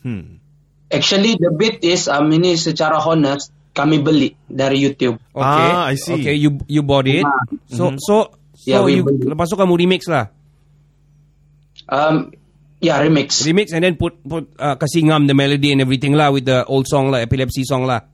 Hmm. 0.01 0.41
Actually, 0.89 1.37
the 1.37 1.53
beat 1.53 1.85
is 1.85 2.09
um, 2.09 2.33
ini 2.33 2.57
secara 2.57 2.97
honest 2.97 3.53
kami 3.73 4.01
beli 4.01 4.33
dari 4.45 4.81
YouTube. 4.81 5.21
Okay. 5.33 5.69
Ah, 5.69 5.89
I 5.89 5.97
see. 5.97 6.17
Okay, 6.17 6.33
you 6.33 6.57
you 6.65 6.81
bought 6.81 7.05
it. 7.05 7.21
Ah. 7.21 7.45
So 7.69 7.93
so 8.01 8.33
so 8.53 8.65
Yeah, 8.65 8.81
we 8.81 9.01
you 9.01 9.05
beli. 9.05 9.21
lepas 9.29 9.49
tu 9.49 9.57
kamu 9.57 9.73
remix 9.77 10.05
lah. 10.05 10.29
Um, 11.89 12.29
ya 12.77 13.01
remix. 13.01 13.41
Remix 13.41 13.73
and 13.73 13.81
then 13.81 13.97
put 13.97 14.17
put 14.21 14.49
uh, 14.57 14.77
kasih 14.77 15.09
ngam 15.09 15.25
the 15.25 15.33
melody 15.33 15.73
and 15.73 15.81
everything 15.81 16.13
lah 16.13 16.29
with 16.29 16.45
the 16.45 16.61
old 16.65 16.85
song 16.85 17.09
lah, 17.09 17.21
epilepsy 17.21 17.65
song 17.65 17.85
lah. 17.85 18.05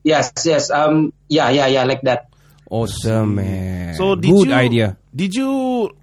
Yes, 0.00 0.32
yes. 0.48 0.72
Um, 0.72 1.12
yeah, 1.28 1.52
yeah, 1.52 1.68
yeah, 1.68 1.84
like 1.84 2.00
that. 2.08 2.29
Awesome 2.70 3.34
man. 3.34 3.98
So 3.98 4.14
did 4.14 4.30
good 4.30 4.48
you, 4.48 4.54
idea. 4.54 4.88
Did 5.10 5.34
you 5.34 5.50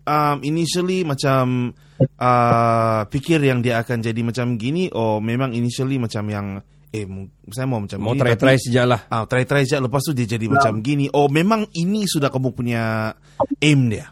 um, 0.04 0.38
initially 0.44 1.08
macam 1.08 1.72
uh, 2.20 3.02
fikir 3.08 3.40
yang 3.40 3.64
dia 3.64 3.80
akan 3.80 4.04
jadi 4.04 4.20
macam 4.20 4.60
gini, 4.60 4.92
or 4.92 5.24
memang 5.24 5.56
initially 5.56 5.96
macam 5.96 6.28
yang 6.28 6.48
eh 6.92 7.08
saya 7.52 7.68
mau 7.68 7.80
macam 7.80 8.00
Mau 8.04 8.16
gini, 8.16 8.20
try 8.20 8.34
tapi- 8.36 8.44
try 8.44 8.56
sejak 8.60 8.86
lah. 8.88 9.02
Ah, 9.08 9.24
try 9.24 9.48
try 9.48 9.64
saja 9.64 9.80
lepas 9.80 10.04
tu 10.04 10.12
dia 10.12 10.28
jadi 10.28 10.44
macam 10.52 10.84
gini. 10.84 11.08
Oh, 11.16 11.32
memang 11.32 11.72
ini 11.72 12.04
sudah 12.04 12.28
kamu 12.28 12.52
punya 12.52 13.16
aim 13.64 13.88
dia. 13.88 14.12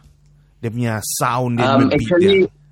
Dia 0.63 0.71
punya 0.71 0.93
sound 1.03 1.59
dia, 1.59 1.67
Um, 1.75 1.75
punya 1.75 1.91
beat 1.91 2.07
actually, 2.07 2.39
dia. 2.47 2.64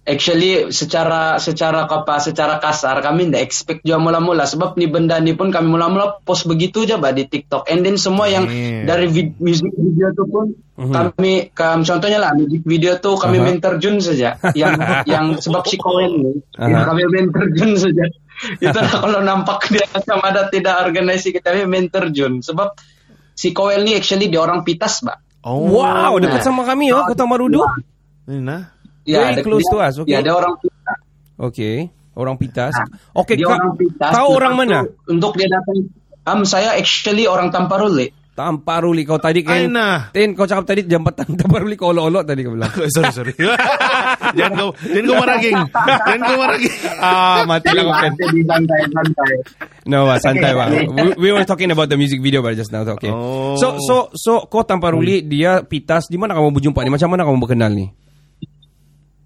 Actually 0.00 0.72
secara 0.72 1.36
secara 1.36 1.84
apa 1.84 2.16
secara 2.18 2.56
kasar 2.56 2.98
kami 2.98 3.28
tidak 3.28 3.42
expect 3.44 3.80
juga 3.84 4.00
mula-mula 4.00 4.48
sebab 4.48 4.74
ni 4.74 4.88
benda 4.88 5.20
ni 5.20 5.36
pun 5.36 5.52
kami 5.52 5.68
mula-mula 5.68 6.18
post 6.24 6.48
begitu 6.48 6.88
aja 6.88 6.96
bah 6.96 7.12
di 7.12 7.28
TikTok 7.28 7.68
and 7.68 7.84
then 7.84 8.00
semua 8.00 8.26
yang 8.26 8.48
Damn. 8.48 8.88
dari 8.88 9.06
vid- 9.06 9.36
music 9.38 9.68
video 9.76 10.08
tu 10.16 10.24
pun 10.24 10.56
kami 10.80 11.52
kam, 11.52 11.84
contohnya 11.84 12.16
lah 12.16 12.32
music 12.32 12.64
video 12.64 12.96
tu 12.96 13.12
kami 13.14 13.36
Aha. 13.36 13.44
main 13.44 13.58
terjun 13.60 14.00
saja 14.00 14.40
yang 14.56 14.80
yang 15.12 15.24
sebab 15.36 15.68
si 15.68 15.76
Koen 15.76 16.12
ni 16.16 16.32
yang 16.56 16.88
kami 16.88 17.04
main 17.04 17.28
terjun 17.28 17.76
saja 17.76 18.04
itu 18.56 18.80
kalau 18.88 19.20
nampak 19.20 19.68
dia 19.68 19.84
macam 19.92 20.24
ada 20.24 20.48
tidak 20.48 20.80
organisasi 20.80 21.36
kita 21.36 21.52
main 21.68 21.92
terjun 21.92 22.40
sebab 22.40 22.72
si 23.36 23.52
Koel 23.52 23.84
ni 23.84 23.92
actually 23.92 24.32
dia 24.32 24.40
orang 24.40 24.64
pitas 24.64 25.04
bah 25.04 25.20
Oh. 25.40 25.72
Wow, 25.72 26.20
dekat 26.20 26.44
Nah. 26.44 26.52
sama 26.52 26.68
kami 26.68 26.92
oh, 26.92 27.00
Kota 27.08 27.24
Marudu. 27.24 27.64
Ini 28.28 28.44
nah. 29.02 29.30
Very 29.30 29.42
close 29.42 29.62
dia- 29.62 29.72
to 29.72 29.78
us, 29.78 29.94
okay. 29.98 30.12
Ya, 30.12 30.18
dia 30.20 30.32
orang 30.32 30.54
pitas. 30.56 30.98
Okay, 31.36 31.76
orang 32.12 32.36
pitas. 32.36 32.72
Nah, 32.72 32.86
Okay, 33.16 33.34
dia 33.34 33.46
ka- 33.46 33.56
orang 33.56 33.72
pitas. 33.74 34.10
kau 34.10 34.28
orang 34.30 34.54
mana? 34.54 34.78
tu, 34.84 34.92
Untuk 35.08 35.32
dia 35.34 35.48
datang. 35.48 35.78
Um, 36.22 36.44
saya 36.44 36.76
actually 36.76 37.24
orang 37.24 37.48
Tamparuli. 37.48 38.12
Tamparuli 38.30 39.04
kau 39.04 39.16
tadi 39.16 39.40
kan. 39.40 39.52
Ay, 39.52 39.68
nah. 39.68 40.08
Tin 40.08 40.32
kau 40.32 40.44
cakap 40.44 40.64
tadi 40.64 40.84
jam 40.84 41.00
petang 41.00 41.32
Tamparuli 41.40 41.74
kau 41.74 41.90
olok-olok 41.90 42.24
tadi 42.24 42.40
kau 42.40 42.52
bilang. 42.52 42.72
sorry 42.94 43.10
sorry. 43.10 43.32
jangan 44.38 44.52
kau 44.54 44.70
jangan 44.80 45.04
kau 45.06 45.16
marah 45.18 45.36
geng. 45.38 45.60
Jangan 45.66 46.20
kau 46.22 46.36
marah 46.38 46.56
geng. 46.56 46.76
ah, 47.00 47.40
mati 47.44 47.68
lah 47.68 47.82
kau 47.82 47.96
kan. 47.98 48.12
No, 49.84 50.06
ah, 50.06 50.16
santai 50.16 50.52
bang. 50.52 50.70
We, 50.88 51.08
we 51.18 51.28
were 51.30 51.44
talking 51.44 51.68
about 51.68 51.88
the 51.88 51.96
music 51.96 52.20
video 52.20 52.40
but 52.40 52.54
just 52.54 52.70
now. 52.70 52.84
Okay. 52.86 53.10
Oh. 53.10 53.56
So 53.56 53.80
so 53.80 53.96
so 54.12 54.44
kau 54.46 54.62
Tamparuli 54.62 55.20
dia 55.20 55.60
pitas 55.60 56.06
di 56.06 56.16
mana 56.16 56.32
kamu 56.32 56.52
berjumpa 56.52 56.80
ni? 56.80 56.90
Macam 56.92 57.08
mana 57.10 57.24
kamu 57.24 57.38
berkenal 57.38 57.72
ni? 57.72 57.88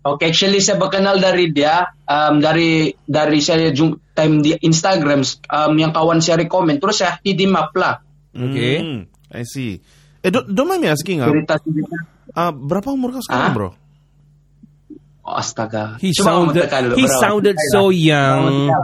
Okay, 0.04 0.28
actually 0.28 0.61
saya 0.61 0.76
berkenal 0.76 1.16
dari 1.16 1.49
dia 1.49 1.80
um, 2.04 2.37
dari 2.37 2.92
dari 3.08 3.40
saya 3.40 3.73
jum, 3.73 3.96
time 4.12 4.44
di 4.44 4.52
Instagram 4.61 5.25
um, 5.49 5.73
yang 5.75 5.96
kawan 5.96 6.20
saya 6.20 6.44
rekomend 6.44 6.76
terus 6.76 7.00
saya 7.00 7.16
hit 7.25 7.40
him 7.40 7.56
up 7.56 7.73
lah 7.73 8.04
Okay. 8.34 8.82
Hmm, 8.82 9.06
I 9.30 9.46
see. 9.46 9.78
Eh, 10.18 10.28
don't, 10.28 10.50
don't 10.50 10.66
mind 10.66 10.82
me 10.82 10.90
asking, 10.90 11.23
ah, 11.23 11.30
cerita 11.30 11.54
cerita. 11.62 11.96
ah, 12.34 12.50
berapa 12.50 12.90
umur 12.90 13.14
kau 13.14 13.23
sekarang, 13.23 13.46
Ah? 13.46 13.54
bro? 13.54 13.70
Oh, 15.23 15.38
astaga. 15.38 15.96
He 16.02 16.11
Cuma 16.12 16.26
sounded 16.50 16.66
dulu, 16.66 16.94
he 16.99 17.06
bro. 17.06 17.20
sounded 17.23 17.56
so 17.70 17.94
young. 17.94 18.75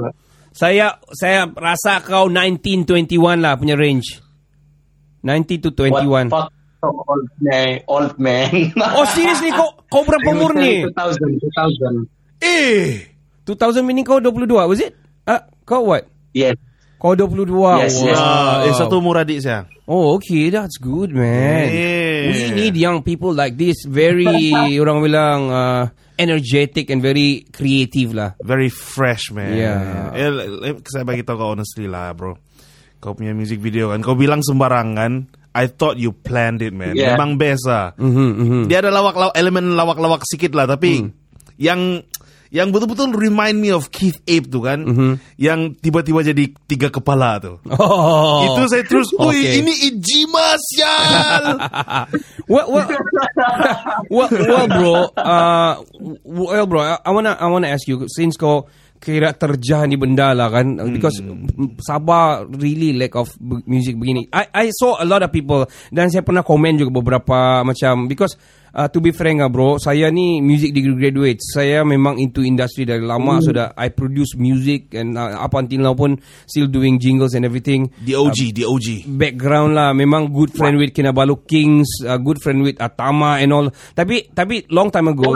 Saya 0.55 1.03
saya 1.11 1.51
rasa 1.51 1.99
kau 2.01 2.31
19 2.31 2.87
21 2.87 3.43
lah 3.43 3.59
punya 3.59 3.75
range. 3.75 4.23
19 5.27 5.67
to 5.67 5.71
21. 5.75 6.31
What 6.31 6.49
fuck 6.81 6.97
old 7.11 7.29
man, 7.43 7.83
old 7.91 8.15
man. 8.23 8.71
Oh 8.97 9.05
seriously 9.11 9.51
kau 9.51 9.80
kau 9.91 10.07
berapa 10.07 10.29
umur 10.31 10.55
ni? 10.55 10.87
2000, 10.87 12.07
2000. 12.07 12.07
Eh, 12.41 13.11
2000 13.45 13.83
meaning 13.83 14.07
kau 14.07 14.23
22 14.23 14.47
was 14.55 14.81
it? 14.81 14.95
Ah, 15.27 15.45
kau 15.67 15.91
what? 15.91 16.07
Yes. 16.31 16.57
Kau 17.01 17.17
22. 17.17 17.49
Yes, 17.49 17.49
wow. 17.57 17.81
yes. 17.81 17.97
ah, 18.21 18.69
eh 18.69 18.75
satu 18.77 19.01
umur 19.01 19.25
adik 19.25 19.41
saya. 19.41 19.65
Oh, 19.89 20.21
okay, 20.21 20.53
that's 20.53 20.77
good, 20.77 21.11
man. 21.11 21.67
Yeah. 21.73 22.31
We 22.31 22.39
need 22.55 22.75
young 22.77 23.01
people 23.03 23.33
like 23.33 23.57
this, 23.57 23.89
very 23.89 24.53
orang 24.83 25.01
bilang 25.01 25.41
uh, 25.49 25.83
energetic 26.21 26.93
and 26.93 27.01
very 27.01 27.49
creative 27.51 28.13
lah. 28.13 28.37
Very 28.45 28.69
fresh, 28.69 29.33
man. 29.33 29.57
Yeah. 29.57 30.13
Eh, 30.13 30.77
saya 30.87 31.09
bagi 31.09 31.25
tau 31.25 31.41
kau 31.41 31.57
honestly 31.57 31.89
lah, 31.89 32.13
bro. 32.13 32.37
Kau 33.01 33.17
punya 33.17 33.33
music 33.33 33.65
video 33.65 33.91
kan, 33.97 34.05
kau 34.05 34.13
bilang 34.13 34.45
sembarangan. 34.45 35.40
I 35.51 35.67
thought 35.67 35.99
you 35.99 36.15
planned 36.15 36.63
it, 36.63 36.71
man. 36.71 36.95
Yeah. 36.95 37.19
Memang 37.19 37.35
best 37.35 37.67
lah. 37.67 37.93
Mhm, 37.99 38.29
mhm. 38.39 38.63
Dia 38.71 38.87
ada 38.87 38.95
lawak, 38.95 39.19
lawak 39.19 39.35
elemen 39.35 39.75
lawak-lawak 39.75 40.23
sedikit 40.23 40.55
lah, 40.55 40.71
tapi 40.71 41.03
Hmm. 41.03 41.11
yang 41.59 41.81
yang 42.51 42.75
betul-betul 42.75 43.15
remind 43.15 43.63
me 43.63 43.71
of 43.71 43.95
Keith 43.95 44.19
Ape 44.27 44.51
tu 44.51 44.67
kan, 44.67 44.83
yang 45.39 45.71
tiba-tiba 45.79 46.19
jadi 46.27 46.51
tiga 46.67 46.91
kepala 46.91 47.39
tu. 47.39 47.63
Hmm. 47.63 47.79
Oh. 47.79 48.43
Itu 48.43 48.67
saya 48.67 48.83
terus, 48.83 49.07
Okay. 49.15 49.63
ini 49.63 49.71
Ijima 49.91 50.59
sial. 50.59 51.45
well, 52.51 52.67
well, 52.75 52.87
well, 54.11 54.31
well, 54.31 54.67
bro. 54.67 54.95
Uh, 55.15 55.73
well, 56.27 56.67
bro. 56.67 56.81
I, 56.83 56.99
I 57.07 57.11
wanna, 57.15 57.39
I 57.39 57.47
wanna 57.47 57.71
ask 57.71 57.87
you 57.87 58.07
since 58.11 58.35
kau 58.35 58.67
kira 59.01 59.33
terjah 59.33 59.89
ni 59.89 59.97
benda 59.97 60.37
lah 60.37 60.53
kan 60.53 60.77
because 60.93 61.19
Sabah 61.81 62.45
really 62.61 62.93
lack 62.93 63.17
of 63.17 63.33
b- 63.41 63.65
music 63.65 63.97
begini. 63.97 64.29
I 64.29 64.45
I 64.53 64.67
saw 64.77 65.01
a 65.01 65.07
lot 65.09 65.25
of 65.25 65.33
people 65.33 65.65
dan 65.89 66.13
saya 66.13 66.21
pernah 66.21 66.45
komen 66.45 66.77
juga 66.77 67.01
beberapa 67.01 67.65
macam 67.65 68.05
because 68.05 68.37
uh, 68.77 68.93
to 68.93 69.01
be 69.01 69.09
frank 69.11 69.41
ah 69.41 69.49
bro, 69.49 69.81
saya 69.81 70.13
ni 70.13 70.45
music 70.45 70.77
degree 70.77 70.95
graduate. 71.01 71.41
Saya 71.41 71.81
memang 71.81 72.21
into 72.21 72.45
industry 72.45 72.85
dari 72.85 73.01
lama 73.01 73.41
sudah 73.41 73.73
I 73.73 73.89
produce 73.89 74.37
music 74.37 74.93
and 74.93 75.17
uh, 75.17 75.41
up 75.41 75.57
until 75.57 75.81
now 75.81 75.97
pun 75.97 76.21
still 76.45 76.69
doing 76.69 77.01
jingles 77.01 77.33
and 77.33 77.49
everything. 77.49 77.89
The 78.05 78.21
OG, 78.21 78.53
the 78.53 78.69
OG. 78.69 78.89
background 79.17 79.81
lah 79.81 79.97
memang 79.97 80.29
good 80.29 80.53
friend 80.53 80.77
with 80.77 80.93
Kinabalu 80.93 81.41
Kings 81.49 81.89
uh, 82.05 82.21
good 82.21 82.37
friend 82.45 82.61
with 82.61 82.77
Atama 82.77 83.41
and 83.41 83.49
all 83.49 83.67
tapi 83.97 84.29
tapi 84.29 84.69
long 84.69 84.93
time 84.93 85.09
ago 85.09 85.33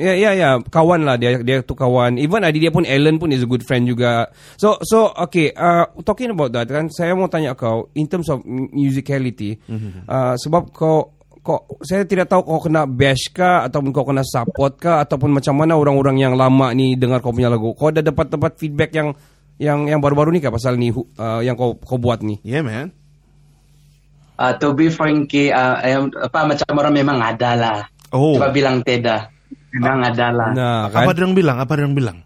Oh, 0.00 0.08
pertama. 0.08 0.16
Ya 0.16 0.16
ya 0.16 0.30
ya 0.32 0.50
kawan 0.64 1.04
lah 1.04 1.20
dia 1.20 1.44
dia 1.44 1.60
tu 1.60 1.76
kawan. 1.76 2.16
Even 2.16 2.40
adik 2.40 2.64
dia 2.64 2.72
pun 2.72 2.88
Ellen 2.88 3.20
pun 3.20 3.28
is 3.28 3.44
a 3.44 3.48
good 3.48 3.60
friend 3.60 3.84
juga. 3.84 4.32
So 4.56 4.80
so 4.80 5.12
okay 5.12 5.52
uh, 5.52 5.92
talking 6.00 6.32
about 6.32 6.56
that 6.56 6.72
kan 6.72 6.88
saya 6.88 7.12
mau 7.12 7.28
tanya 7.28 7.52
kau 7.52 7.92
in 7.92 8.08
terms 8.08 8.32
of 8.32 8.40
mu- 8.48 8.72
musicality 8.72 9.60
uh, 10.08 10.34
sebab 10.40 10.72
kau 10.72 11.12
kau 11.40 11.64
saya 11.84 12.04
tidak 12.04 12.28
tahu 12.28 12.44
kau 12.44 12.60
kena 12.64 12.84
bash 12.88 13.32
kah 13.32 13.64
ataupun 13.68 13.92
kau 13.92 14.04
kena 14.04 14.24
support 14.24 14.76
kah 14.80 15.04
ataupun 15.04 15.36
macam 15.36 15.56
mana 15.56 15.76
orang-orang 15.76 16.20
yang 16.20 16.32
lama 16.36 16.72
ni 16.72 16.96
dengar 16.96 17.20
kau 17.20 17.32
punya 17.32 17.52
lagu. 17.52 17.76
Kau 17.76 17.92
ada 17.92 18.00
dapat 18.00 18.32
dapat 18.32 18.56
feedback 18.56 18.92
yang 18.96 19.12
yang 19.60 19.84
yang 19.84 20.00
baru-baru 20.00 20.32
ni 20.32 20.40
kah 20.40 20.52
pasal 20.52 20.80
ni 20.80 20.88
hu- 20.88 21.08
uh, 21.20 21.44
yang 21.44 21.56
kau 21.56 21.76
kau 21.76 22.00
buat 22.00 22.24
ni? 22.24 22.40
Yeah, 22.40 22.64
man. 22.64 22.96
Uh, 24.40 24.56
to 24.56 24.72
be 24.72 24.88
frankie, 24.88 25.52
uh, 25.52 25.76
apa 26.16 26.48
macam 26.48 26.72
orang 26.80 26.96
memang 26.96 27.20
ada 27.20 27.52
lah. 27.52 27.78
Oh. 28.08 28.40
Coba 28.40 28.48
bilang 28.48 28.80
teda. 28.80 29.28
Memang 29.70 30.02
ada 30.02 30.26
lah. 30.34 30.50
Nah, 30.50 30.78
Apa 30.90 31.10
kan? 31.10 31.14
dia 31.14 31.22
orang 31.22 31.36
bilang? 31.38 31.56
Apa 31.62 31.72
dia 31.78 31.82
orang 31.86 31.96
bilang? 31.96 32.18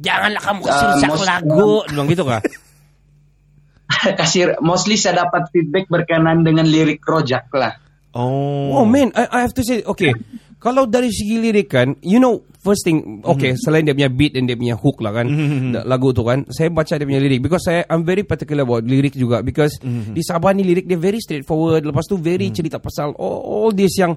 Janganlah 0.00 0.42
kamu 0.42 0.60
Uh, 0.64 0.80
rusak 0.96 1.10
lagu. 1.26 1.70
Bilang 1.90 2.08
gitu 2.08 2.24
kah? 2.24 2.40
Kasih 4.18 4.62
mostly 4.62 4.94
saya 4.94 5.26
dapat 5.26 5.50
feedback 5.50 5.90
berkenaan 5.90 6.46
dengan 6.46 6.64
lirik 6.64 7.02
rojak 7.02 7.50
lah. 7.50 7.74
Oh. 8.14 8.82
Oh 8.82 8.84
man, 8.86 9.10
I, 9.14 9.26
I 9.28 9.38
have 9.42 9.54
to 9.54 9.62
say, 9.66 9.82
okay. 9.82 10.14
Kalau 10.60 10.84
dari 10.84 11.08
segi 11.08 11.40
lirik 11.40 11.72
kan, 11.72 11.96
you 12.04 12.20
know, 12.20 12.44
first 12.60 12.84
thing, 12.84 13.24
okay, 13.24 13.56
selain 13.56 13.80
dia 13.80 13.96
punya 13.96 14.12
beat 14.12 14.36
dan 14.36 14.44
dia 14.44 14.60
punya 14.60 14.76
hook 14.76 15.00
lah 15.00 15.08
kan, 15.16 15.24
da- 15.72 15.88
lagu 15.88 16.12
tu 16.12 16.20
kan, 16.20 16.44
saya 16.52 16.68
baca 16.68 17.00
dia 17.00 17.08
punya 17.08 17.16
lirik. 17.16 17.40
Because 17.40 17.64
saya, 17.64 17.88
I'm 17.88 18.04
very 18.04 18.28
particular 18.28 18.68
about 18.68 18.84
lirik 18.84 19.16
juga. 19.16 19.40
Because 19.40 19.80
di 19.80 20.20
Sabah 20.20 20.52
ni 20.52 20.68
lirik 20.68 20.84
dia 20.84 21.00
very 21.00 21.16
straightforward. 21.16 21.88
Lepas 21.88 22.04
tu 22.04 22.20
very 22.20 22.52
cerita 22.52 22.76
pasal 22.76 23.16
all, 23.16 23.40
all 23.40 23.70
this 23.72 23.96
yang... 23.96 24.14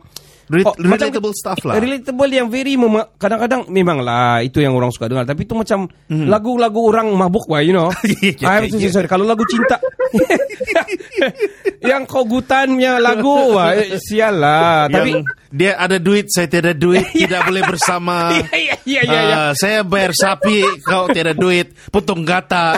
Re- 0.47 0.63
Oh, 0.63 0.75
macam- 0.75 1.07
relatable 1.07 1.33
stuff 1.33 1.59
lah. 1.63 1.75
Relatable 1.77 2.29
yang 2.29 2.47
very 2.47 2.75
mema- 2.75 3.07
kadang-kadang 3.15 3.67
memang 3.67 3.99
lah 3.99 4.39
itu 4.39 4.59
yang 4.59 4.73
orang 4.73 4.91
suka 4.91 5.07
dengar 5.07 5.23
tapi 5.23 5.43
itu 5.43 5.53
macam 5.53 5.87
lagu-lagu 6.09 6.79
orang 6.83 7.07
mabuk 7.11 7.47
wah 7.47 7.59
you 7.59 7.71
know. 7.71 7.87
Yeah, 8.43 8.49
I 8.49 8.53
have 8.59 8.71
to 8.71 8.77
say 8.77 8.87
yeah. 8.87 8.93
sorry 8.93 9.07
kalau 9.07 9.23
lagu 9.23 9.43
cinta 9.45 9.77
yang 11.83 12.03
kogutan 12.05 12.75
punya 12.75 12.97
lagu 12.97 13.55
wah 13.55 13.75
eh, 13.75 13.99
sial 13.99 14.39
lah 14.39 14.87
tapi 14.87 15.11
Yang 15.13 15.25
dia 15.53 15.77
ada 15.77 16.01
duit, 16.01 16.33
saya 16.33 16.49
tiada 16.49 16.73
duit, 16.73 17.05
tidak 17.13 17.45
boleh 17.45 17.61
bersama. 17.61 18.33
Iya, 18.33 18.73
iya, 18.89 19.01
iya, 19.05 19.05
iya. 19.05 19.35
Ah, 19.37 19.51
saya 19.53 19.85
bayar 19.85 20.09
sapi, 20.09 20.65
kau 20.81 21.05
tiada 21.13 21.37
duit, 21.37 21.77
potong 21.93 22.25
gata. 22.25 22.73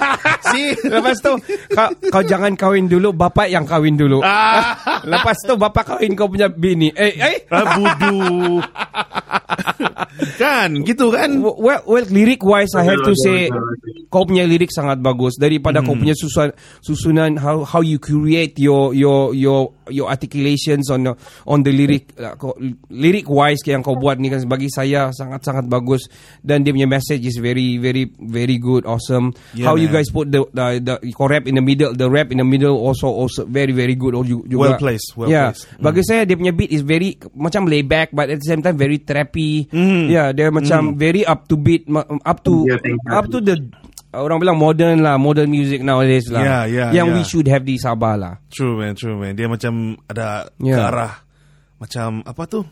Si, 0.52 0.76
Lepas 0.84 1.24
tu 1.24 1.40
kau, 1.72 1.88
kau 2.12 2.20
jangan 2.20 2.52
kahwin 2.54 2.92
dulu 2.92 3.16
Bapak 3.16 3.48
yang 3.48 3.64
kahwin 3.64 3.96
dulu 3.96 4.20
Ah. 4.20 4.76
Lepas 5.08 5.40
tu 5.42 5.56
bapak 5.56 5.88
kahwin 5.88 6.14
kau 6.14 6.28
punya 6.28 6.52
bini 6.52 6.92
Eh 6.92 7.16
eh 7.16 7.36
ah, 7.56 7.66
budu. 7.80 8.18
kan, 10.42 10.70
gitu 10.84 11.12
kan? 11.12 11.30
Well, 11.40 11.82
well 11.86 12.06
lirik 12.08 12.44
wise 12.44 12.74
I 12.76 12.84
have 12.88 13.04
to 13.04 13.14
say 13.16 13.48
kau 14.16 14.24
punya 14.24 14.48
lirik 14.48 14.72
sangat 14.72 15.04
bagus 15.04 15.36
daripada 15.36 15.84
kau 15.84 15.92
punya 15.92 16.16
susunan 16.16 16.56
susunan 16.80 17.36
how 17.36 17.68
how 17.68 17.84
you 17.84 18.00
create 18.00 18.56
your 18.56 18.96
your 18.96 19.36
your 19.36 19.76
your 19.92 20.08
articulations 20.08 20.88
on 20.88 21.04
the, 21.04 21.14
on 21.44 21.60
the 21.68 21.72
lyric 21.74 22.16
uh, 22.16 22.32
lirik 22.88 23.28
wise 23.28 23.60
yang 23.68 23.84
kau 23.84 24.00
buat 24.00 24.16
ni 24.16 24.32
kan 24.32 24.40
bagi 24.48 24.72
saya 24.72 25.12
sangat 25.12 25.44
sangat 25.44 25.68
bagus 25.68 26.08
dan 26.40 26.64
dia 26.64 26.72
punya 26.72 26.88
message 26.88 27.27
is 27.27 27.36
very 27.44 27.75
very 27.75 28.08
very 28.24 28.56
good 28.56 28.88
awesome 28.88 29.36
Yeah, 29.51 29.68
how 29.72 29.75
you 29.75 29.92
man. 29.92 30.00
guys 30.00 30.10
put 30.16 30.32
the 30.32 30.48
the, 30.56 30.79
the 30.79 30.96
kau 31.12 31.27
rap 31.27 31.44
in 31.44 31.60
the 31.60 31.66
middle 31.66 31.92
the 31.92 32.08
rap 32.08 32.32
in 32.32 32.40
the 32.40 32.48
middle 32.48 32.79
also 32.79 33.12
also 33.12 33.44
very 33.44 33.75
very 33.75 34.00
good 34.00 34.16
oh, 34.16 34.24
ju- 34.24 34.48
juga 34.48 34.77
Well 34.77 34.79
placed, 34.79 35.10
well 35.20 35.27
yeah. 35.27 35.51
placed. 35.51 35.75
bagi 35.82 36.01
saya 36.08 36.24
dia 36.24 36.40
punya 36.40 36.56
beat 36.56 36.72
is 36.72 36.88
very 36.88 37.20
macam 37.46 37.70
lay 37.70 37.81
back 37.81 38.10
but 38.10 38.25
at 38.27 38.42
the 38.42 38.48
same 38.48 38.60
time 38.60 38.74
very 38.74 38.98
trappy 38.98 39.70
Mm. 39.70 40.10
yeah 40.10 40.34
dia 40.34 40.50
macam 40.50 40.98
very 40.98 41.22
up 41.22 41.46
to 41.46 41.55
beat 41.55 41.86
ma- 41.86 42.01
up 42.25 42.42
to 42.42 42.66
Yeah, 42.66 42.81
up 43.14 43.29
to 43.29 43.38
the 43.38 43.62
orang 44.12 44.40
bilang 44.40 44.55
modern 44.55 45.00
lah 45.00 45.16
modern 45.16 45.48
music 45.48 45.79
nowadays 45.79 46.25
lah 46.27 46.42
Yeah, 46.42 46.64
yeah, 46.66 46.90
yang 46.96 47.12
we 47.12 47.22
yeah. 47.22 47.27
should 47.27 47.46
have 47.46 47.62
di 47.62 47.77
Sabah 47.77 48.16
lah 48.16 48.34
True 48.50 48.79
man, 48.79 48.96
true 48.96 49.14
man. 49.14 49.36
Dia 49.36 49.46
macam 49.46 50.00
ada 50.08 50.48
ke 50.55 50.66
Yeah. 50.66 50.88
arah 50.88 51.22
macam 51.75 52.24
apa 52.24 52.48
tu? 52.48 52.64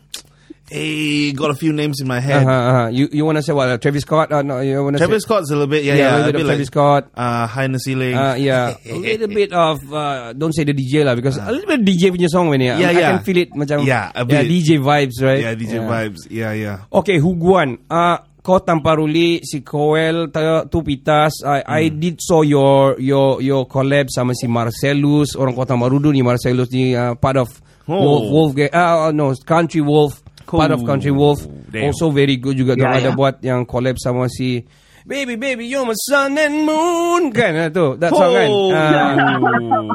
Hey, 0.70 1.32
got 1.36 1.50
a 1.50 1.54
few 1.54 1.72
names 1.76 2.00
in 2.00 2.08
my 2.08 2.18
uh 2.18 2.20
head. 2.24 2.46
uh 2.46 2.88
you 2.88 3.08
you 3.12 3.24
want 3.24 3.36
to 3.36 3.42
say 3.44 3.52
what 3.52 3.68
uh, 3.68 3.76
Travis 3.76 4.00
Scott 4.02 4.32
uh, 4.32 4.40
no, 4.40 4.60
you 4.64 4.80
want 4.82 4.96
to 4.96 4.98
Travis 5.04 5.22
say, 5.22 5.26
Scott's 5.28 5.50
a 5.50 5.54
little 5.54 5.68
bit, 5.68 5.84
yeah, 5.84 5.92
Yeah, 5.94 6.00
yeah, 6.00 6.16
a 6.16 6.18
little 6.24 6.32
bit 6.32 6.40
of 6.40 6.46
Travis 6.48 6.66
Scott. 6.72 7.02
Uh, 7.14 7.46
high 7.46 7.64
in 7.68 7.72
the 7.72 7.78
ceiling. 7.84 8.14
Uh, 8.16 8.32
yeah, 8.40 8.72
a 8.88 8.96
little 8.96 9.28
bit 9.28 9.52
of 9.52 9.76
uh, 9.92 10.32
don't 10.32 10.54
say 10.56 10.64
the 10.64 10.72
DJ 10.72 11.04
lah 11.04 11.14
because 11.14 11.36
a 11.36 11.52
little 11.52 11.68
bit 11.68 11.84
DJ 11.84 12.08
punya 12.16 12.28
song 12.32 12.48
when 12.48 12.62
Yeah, 12.64 12.80
I 12.80 12.96
yeah. 12.96 13.12
can 13.12 13.20
feel 13.28 13.36
it 13.44 13.52
macam 13.52 13.84
Yeah, 13.84 14.08
a 14.16 14.24
yeah 14.24 14.40
bit. 14.40 14.48
DJ 14.48 14.80
vibes 14.80 15.20
right 15.20 15.40
yeah, 15.44 15.52
DJ 15.54 15.84
vibes. 15.84 16.24
Yeah, 16.32 16.52
yeah. 16.56 16.88
Okay, 16.88 17.20
Huguan. 17.20 17.84
Uh, 17.84 18.24
kau 18.40 18.56
Tamparuli, 18.60 19.40
si 19.44 19.60
Coel, 19.60 20.32
ta- 20.32 20.64
tu 20.64 20.80
Pitas. 20.80 21.44
I, 21.44 21.60
I 21.60 21.82
Hmm. 21.92 22.00
did 22.00 22.16
saw 22.24 22.40
your 22.40 22.96
your 22.96 23.44
your 23.44 23.68
collab 23.68 24.08
sama 24.08 24.32
si 24.32 24.48
Marcellus, 24.48 25.36
orang 25.36 25.52
Kota 25.52 25.76
Marudu 25.76 26.08
ni 26.08 26.24
Marcellus 26.24 26.72
ni 26.72 26.96
uh, 26.96 27.12
part 27.20 27.36
of 27.36 27.52
Oh. 27.84 28.00
Wolf 28.00 28.24
Wolf 28.32 28.50
Ga- 28.56 28.72
uh, 28.72 29.12
no 29.12 29.36
Country 29.44 29.84
Wolf, 29.84 30.23
part 30.46 30.70
of 30.70 30.80
Cool. 30.84 30.88
Country 30.88 31.12
Wolf. 31.12 31.40
Damn. 31.44 31.90
Also 31.90 32.12
very 32.12 32.36
good 32.36 32.54
juga 32.54 32.76
Ya, 32.78 32.86
yeah, 32.86 32.98
ada 33.00 33.10
buat 33.16 33.40
yang 33.40 33.64
collab 33.66 33.96
sama 33.98 34.28
si 34.30 34.62
Baby, 35.04 35.36
baby, 35.36 35.68
you're 35.68 35.84
my 35.84 35.92
sun 36.08 36.32
and 36.40 36.64
moon 36.64 37.28
kan 37.28 37.52
uh, 37.52 37.68
tu 37.68 37.92
that 38.00 38.08
song 38.08 38.32
kan. 38.32 38.48
Oh. 38.48 38.72
Uh, 38.72 39.12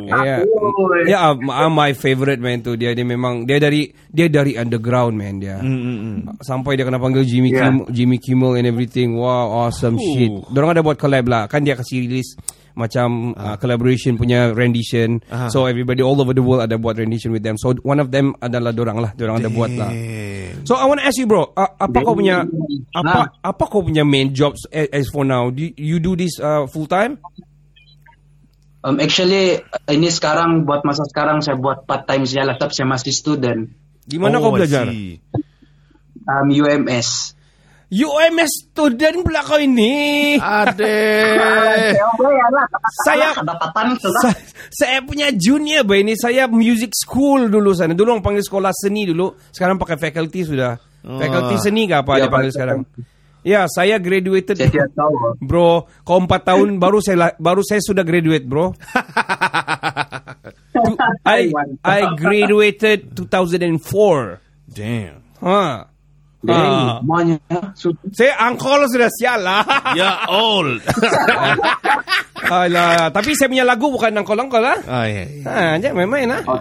yeah, 0.22 0.40
yeah, 1.10 1.20
uh, 1.26 1.34
uh, 1.34 1.66
my 1.66 1.98
favorite 1.98 2.38
man 2.38 2.62
tu 2.62 2.78
dia 2.78 2.94
dia 2.94 3.02
memang 3.02 3.42
dia 3.42 3.58
dari 3.58 3.90
dia 4.06 4.30
dari 4.30 4.54
underground 4.54 5.18
man 5.18 5.42
dia. 5.42 5.58
Sampai 6.46 6.78
dia 6.78 6.86
kena 6.86 7.02
panggil 7.02 7.26
Jimmy 7.26 7.50
Yeah. 7.50 7.74
Kim, 7.74 7.90
Jimmy 7.90 8.18
Kimmel 8.22 8.62
and 8.62 8.70
everything. 8.70 9.18
Wow, 9.18 9.50
awesome 9.66 9.98
Ooh. 9.98 10.14
shit. 10.14 10.30
Dorang 10.54 10.78
ada 10.78 10.86
buat 10.86 11.02
collab 11.02 11.26
lah. 11.26 11.50
Kan 11.50 11.66
dia 11.66 11.74
kasih 11.74 12.06
release 12.06 12.38
macam 12.80 13.36
uh, 13.36 13.60
collaboration 13.60 14.16
punya 14.16 14.56
rendition. 14.56 15.20
Ah. 15.28 15.52
So 15.52 15.68
everybody 15.68 16.00
all 16.00 16.16
over 16.16 16.32
the 16.32 16.40
world 16.40 16.64
ada 16.64 16.80
buat 16.80 16.96
rendition 16.96 17.36
with 17.36 17.44
them. 17.44 17.60
So 17.60 17.76
one 17.84 18.00
of 18.00 18.16
them 18.16 18.40
adalah 18.40 18.72
dorang 18.72 19.04
lah. 19.04 19.12
Dorang 19.20 19.44
ada 19.44 19.52
buat 19.52 19.76
lah. 19.76 19.92
So 20.64 20.80
I 20.80 20.88
want 20.88 21.04
to 21.04 21.06
ask 21.06 21.20
you 21.20 21.28
bro, 21.28 21.52
uh, 21.52 21.72
apa 21.76 21.98
kau 22.00 22.16
punya 22.16 22.48
apa 22.96 23.36
apa 23.44 23.64
kau 23.68 23.84
punya 23.84 24.08
main 24.08 24.32
jobs 24.32 24.64
as, 24.72 24.88
as 24.96 25.06
for 25.12 25.28
now? 25.28 25.52
Do 25.52 25.68
you, 25.68 25.76
you 25.76 25.98
do 26.00 26.16
this 26.16 26.40
uh, 26.40 26.64
full 26.72 26.88
time? 26.88 27.20
Um, 28.80 28.96
actually, 29.04 29.60
ini 29.92 30.08
sekarang 30.08 30.64
buat 30.64 30.88
masa 30.88 31.04
sekarang 31.04 31.44
saya 31.44 31.60
buat 31.60 31.84
part 31.84 32.08
time 32.08 32.24
saja 32.24 32.48
lah, 32.48 32.56
tapi 32.56 32.72
saya 32.72 32.88
masih 32.88 33.12
student. 33.12 33.68
Di 34.08 34.16
mana 34.16 34.40
Oh, 34.40 34.50
kau 34.50 34.56
belajar? 34.56 34.88
Um, 34.88 36.48
UMS. 36.48 37.36
UMS 37.90 38.70
student 38.70 39.26
pula 39.26 39.42
kau 39.42 39.58
ini. 39.58 40.38
Ade. 40.38 41.02
Saya- 43.02 43.34
kedapatan 43.34 43.98
Sa- 43.98 44.38
saya 44.70 45.02
punya 45.02 45.34
junior 45.34 45.82
boy 45.82 46.06
ini 46.06 46.14
saya 46.14 46.46
music 46.46 46.94
school 46.94 47.50
dulu 47.50 47.74
sana. 47.74 47.98
Dulu 47.98 48.14
orang 48.14 48.26
panggil 48.26 48.46
sekolah 48.46 48.70
seni 48.78 49.10
dulu. 49.10 49.34
Sekarang 49.50 49.82
pakai 49.82 49.98
faculty 49.98 50.46
sudah. 50.46 50.78
Faculty 51.02 51.58
seni 51.58 51.90
ke 51.90 51.98
apa 51.98 52.22
Ya, 52.22 52.22
dia 52.22 52.30
panggil 52.30 52.54
sekarang? 52.54 52.80
Ya, 53.40 53.64
saya 53.72 53.96
graduated 53.98 54.60
Saya 54.60 54.86
tahu. 54.94 55.16
Bro, 55.42 55.88
kau 56.04 56.20
empat 56.20 56.44
tahun 56.46 56.76
baru 56.78 57.00
saya 57.02 57.34
baru 57.40 57.64
saya 57.66 57.82
sudah 57.82 58.04
graduate, 58.06 58.46
bro. 58.46 58.76
I 61.26 61.50
I 61.82 62.00
graduated 62.20 63.16
2004. 63.18 64.70
Damn. 64.70 65.24
Ha. 66.40 66.48
Jadi, 66.56 66.72
Ha. 66.72 66.96
semuanya 67.04 67.36
sudah 67.76 68.00
Saya 68.16 68.34
angkol 68.40 68.88
sudah 68.88 69.12
sial 69.12 69.44
lah. 69.44 69.60
Ya 69.92 70.24
old. 70.32 70.80
Alah, 72.48 73.12
tapi 73.12 73.36
saya 73.36 73.52
punya 73.52 73.68
lagu 73.68 73.92
bukan 73.92 74.16
angkol-angkol 74.16 74.62
lah. 74.64 74.80
Ah, 74.88 75.06
yeah, 75.06 75.28
yeah. 75.28 75.76
Ha, 75.76 75.76
jangan 75.84 75.96
main-main 76.00 76.28
lah. 76.32 76.42
Ah. 76.48 76.56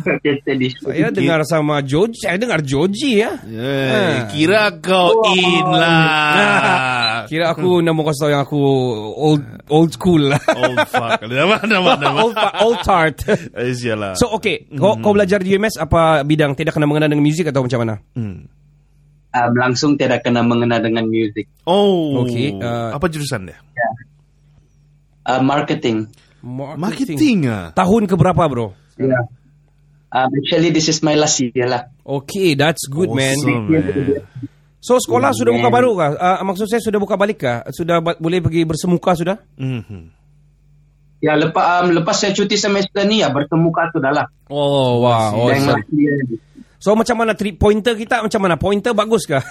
Oke, 0.00 0.30
steady. 0.40 0.72
Saya 0.80 1.12
dengar 1.12 1.44
sama 1.44 1.84
Joji, 1.84 2.24
saya 2.24 2.40
dengar 2.40 2.64
Joji 2.64 3.20
ya. 3.20 3.36
Eh, 3.44 4.32
kira 4.32 4.72
kau 4.80 5.26
in 5.36 5.66
lah. 5.68 7.26
Kira 7.26 7.52
aku 7.52 7.82
nak 7.82 7.92
mau 7.92 8.06
kasih 8.06 8.20
tahu 8.26 8.30
yang 8.30 8.42
aku 8.46 8.60
old 9.18 9.42
old 9.66 9.90
school 9.92 10.22
lah. 10.30 10.40
Old 10.54 10.78
fuck. 10.88 11.20
Nama 11.26 11.56
nama 11.66 11.90
nama. 11.98 12.18
old, 12.24 12.36
old 12.62 12.78
tart. 12.86 13.18
Eh, 13.26 13.74
sialah. 13.74 14.14
So 14.14 14.30
okay, 14.38 14.70
kau, 14.72 14.96
kau 15.02 15.12
belajar 15.12 15.42
di 15.42 15.52
UMS 15.52 15.82
apa 15.82 16.22
bidang 16.22 16.54
tidak 16.54 16.78
kena 16.78 16.86
mengenai 16.86 17.10
dengan 17.10 17.26
musik 17.26 17.50
atau 17.50 17.66
macam 17.66 17.80
mana? 17.82 17.94
Hmm. 18.14 18.46
um, 19.36 19.52
langsung 19.58 20.00
tidak 20.00 20.24
kena 20.24 20.40
mengena 20.40 20.80
dengan 20.80 21.04
music. 21.04 21.50
Oh. 21.68 22.24
Okay, 22.24 22.56
uh, 22.56 22.96
apa 22.96 23.06
jurusan 23.10 23.50
dia? 23.50 23.58
Uh, 25.26 25.42
marketing. 25.42 26.06
Marketing 26.78 27.50
ah. 27.50 27.74
Tahun 27.74 28.02
ke 28.06 28.14
berapa 28.14 28.38
bro? 28.46 28.70
Yeah. 28.94 29.26
Um, 30.06 30.30
actually, 30.32 30.70
this 30.70 30.86
is 30.86 31.02
my 31.02 31.18
last 31.18 31.42
year 31.42 31.66
lah. 31.66 31.90
Okay, 32.00 32.54
that's 32.54 32.86
good 32.86 33.10
man. 33.10 33.34
Awesome, 33.34 33.66
man. 33.66 34.22
So 34.78 35.02
sekolah 35.02 35.34
Yeah, 35.34 35.38
sudah 35.42 35.52
buka 35.52 35.66
man. 35.66 35.74
baru 35.74 35.90
kah? 35.92 36.10
Uh, 36.14 36.38
maksud 36.46 36.70
saya 36.70 36.78
sudah 36.78 37.02
buka 37.02 37.18
balik 37.18 37.42
kah? 37.42 37.66
Sudah 37.74 37.98
ba- 37.98 38.14
boleh 38.16 38.38
pergi 38.38 38.62
bersemuka 38.62 39.18
sudah? 39.18 39.42
Mhm. 39.58 40.14
Ya, 41.18 41.34
lepas 41.34 41.82
um, 41.82 41.90
lepas 41.90 42.14
saya 42.14 42.30
cuti 42.30 42.54
semester 42.54 43.02
ni 43.02 43.18
ya 43.18 43.32
bertemuka 43.32 43.90
sudah 43.90 44.14
lah. 44.14 44.26
Oh 44.46 45.02
wow, 45.02 45.50
Dan 45.50 45.66
awesome. 45.66 45.74
last 45.74 45.90
year. 45.90 46.14
So 46.76 46.92
macam 46.92 47.16
mana 47.16 47.32
three 47.32 47.56
pointer 47.56 47.96
kita 47.96 48.20
macam 48.20 48.40
mana? 48.42 48.56
Pointer 48.60 48.92
bagus? 48.92 49.24
Kalau 49.24 49.48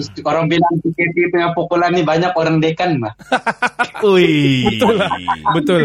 orang 0.30 0.44
bilang 0.48 0.74
PKP 0.80 1.16
punya 1.32 1.52
pukulan 1.52 1.92
ni 1.92 2.02
banyak 2.02 2.32
orang 2.32 2.56
dekan 2.60 2.96
mah. 3.00 3.12
Ui. 4.04 4.64
betul 4.68 4.94
lah. 4.96 5.12
Betul. 5.52 5.82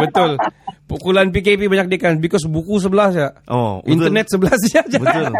Betul. 0.00 0.30
Pukulan 0.88 1.28
PKP 1.28 1.68
banyak 1.68 1.92
dekan 1.92 2.16
because 2.16 2.48
buku 2.48 2.80
sebelah 2.80 3.12
saja. 3.12 3.36
Oh, 3.44 3.84
betul. 3.84 3.92
Internet 3.92 4.26
sebelah 4.32 4.56
saja. 4.56 4.80
Betul. 4.88 5.32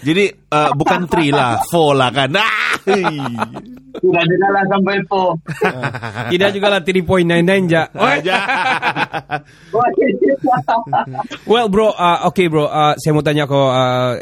Jadi 0.00 0.24
uh, 0.48 0.72
bukan 0.72 1.04
three 1.04 1.28
lah, 1.28 1.60
four 1.68 1.92
lah 1.92 2.08
kan. 2.08 2.32
Ah! 2.32 2.80
Sudah 4.00 4.24
dengar 4.24 4.50
lah 4.56 4.64
sampai 4.72 4.96
po. 5.04 5.36
Tidak 6.32 6.48
juga 6.48 6.66
lah 6.72 6.80
3.99 6.80 7.68
je. 7.68 7.82
Aja. 7.92 8.36
Well 11.44 11.68
bro, 11.68 11.92
uh, 11.92 12.24
okay 12.32 12.48
bro, 12.48 12.64
uh, 12.64 12.96
saya 12.96 13.12
mau 13.12 13.20
tanya 13.20 13.44
kau 13.44 13.68
uh, 13.68 14.16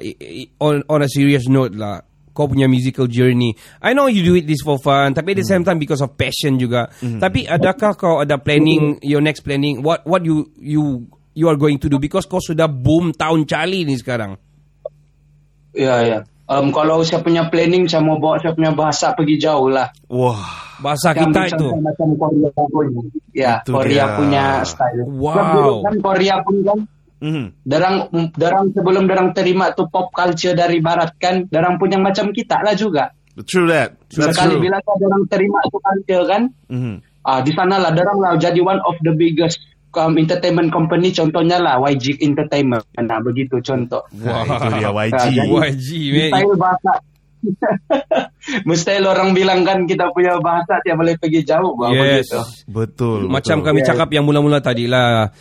on 0.58 0.82
on 0.90 1.00
a 1.06 1.08
serious 1.10 1.46
note 1.46 1.78
lah. 1.78 2.02
Kau 2.34 2.50
punya 2.50 2.66
musical 2.66 3.06
journey. 3.06 3.54
I 3.78 3.94
know 3.94 4.10
you 4.10 4.26
do 4.26 4.34
it 4.34 4.44
this 4.44 4.58
for 4.60 4.74
fun, 4.76 5.14
tapi 5.14 5.38
at 5.38 5.40
the 5.40 5.46
same 5.46 5.62
time 5.62 5.78
because 5.78 6.02
of 6.02 6.18
passion 6.18 6.58
juga. 6.58 6.90
Tapi 6.98 7.46
adakah 7.46 7.94
kau 7.94 8.18
ada 8.18 8.42
planning 8.42 8.98
your 9.06 9.22
next 9.22 9.46
planning 9.46 9.86
what 9.86 10.02
what 10.02 10.26
you 10.26 10.50
you 10.58 11.06
you 11.38 11.46
are 11.46 11.54
going 11.54 11.78
to 11.78 11.86
do 11.86 12.02
because 12.02 12.26
kau 12.26 12.42
sudah 12.42 12.66
boom 12.66 13.14
tahun 13.14 13.46
Charlie 13.46 13.86
ni 13.86 13.94
sekarang. 13.94 14.34
Ya 15.74 16.02
ya. 16.02 16.18
Um, 16.44 16.74
kalau 16.76 17.00
saya 17.00 17.24
punya 17.24 17.48
planning 17.48 17.88
saya 17.88 18.04
mau 18.04 18.20
bawa 18.20 18.36
saya 18.36 18.52
punya 18.52 18.74
bahasa 18.76 19.16
pergi 19.16 19.40
jauh 19.40 19.70
lah. 19.72 19.88
Wah. 20.12 20.42
Bahasa 20.74 21.14
Saya 21.14 21.22
kita 21.24 21.40
itu. 21.54 21.66
Macam 21.70 22.08
Korea 22.18 22.50
pun. 22.50 22.86
Ya, 23.30 23.62
Itu 23.62 23.78
Korea 23.78 24.04
dia. 24.10 24.16
punya 24.18 24.44
style. 24.66 25.06
Wow. 25.06 25.30
Sebab 25.32 25.46
dulu 25.54 25.74
kan 25.80 25.94
Korea 26.02 26.34
pun 26.42 26.56
kan 26.66 26.78
Mhm. 27.24 27.44
Darang 27.64 27.96
darang 28.34 28.68
sebelum 28.70 29.08
darang 29.08 29.32
terima 29.32 29.72
tu 29.72 29.88
pop 29.88 30.12
culture 30.12 30.52
dari 30.52 30.78
barat 30.78 31.16
kan, 31.16 31.48
darang 31.48 31.80
pun 31.80 31.88
yang 31.88 32.04
macam 32.04 32.28
kita 32.30 32.60
lah 32.60 32.76
juga. 32.76 33.08
True 33.42 33.66
that. 33.66 33.96
That's 34.12 34.30
Sekali 34.30 34.54
true. 34.54 34.62
bila 34.62 34.76
darang 34.78 35.24
terima 35.26 35.58
tu 35.64 35.80
culture 35.80 36.24
kan, 36.24 36.42
Mhm. 36.68 36.94
ah 37.22 37.40
di 37.40 37.50
sana 37.50 37.80
lah 37.80 37.90
darang 37.90 38.20
lah 38.20 38.36
jadi 38.36 38.60
one 38.60 38.78
of 38.78 38.94
the 39.00 39.10
biggest 39.10 39.56
um, 39.94 40.14
entertainment 40.14 40.68
company 40.68 41.10
contohnya 41.10 41.56
lah 41.56 41.80
YG 41.80 42.18
Entertainment. 42.20 42.82
Nah, 42.94 43.18
begitu 43.20 43.56
contoh. 43.58 44.02
Wah, 44.20 44.42
itu 44.44 44.68
dia 44.74 44.90
YG. 44.92 45.14
Ah, 45.14 45.26
jadi- 45.32 45.48
YG. 45.48 45.88
Mustahil 46.28 46.54
bahasa 46.54 46.92
Mustahil 48.68 49.04
orang 49.04 49.32
bilang 49.32 49.64
kan 49.64 49.84
kita 49.84 50.12
punya 50.12 50.36
bahasa 50.38 50.76
dia 50.84 50.92
boleh 50.92 51.16
pergi 51.16 51.40
jauh 51.42 51.72
bah, 51.74 51.90
Yes. 51.90 52.28
begitu. 52.28 52.40
Betul. 52.68 53.18
Macam 53.26 53.60
betul. 53.60 53.66
kami 53.66 53.78
Yes. 53.80 53.88
cakap 53.88 54.08
yang 54.12 54.24
mula-mula 54.24 54.60
tadi 54.60 54.84
lah. 54.84 55.32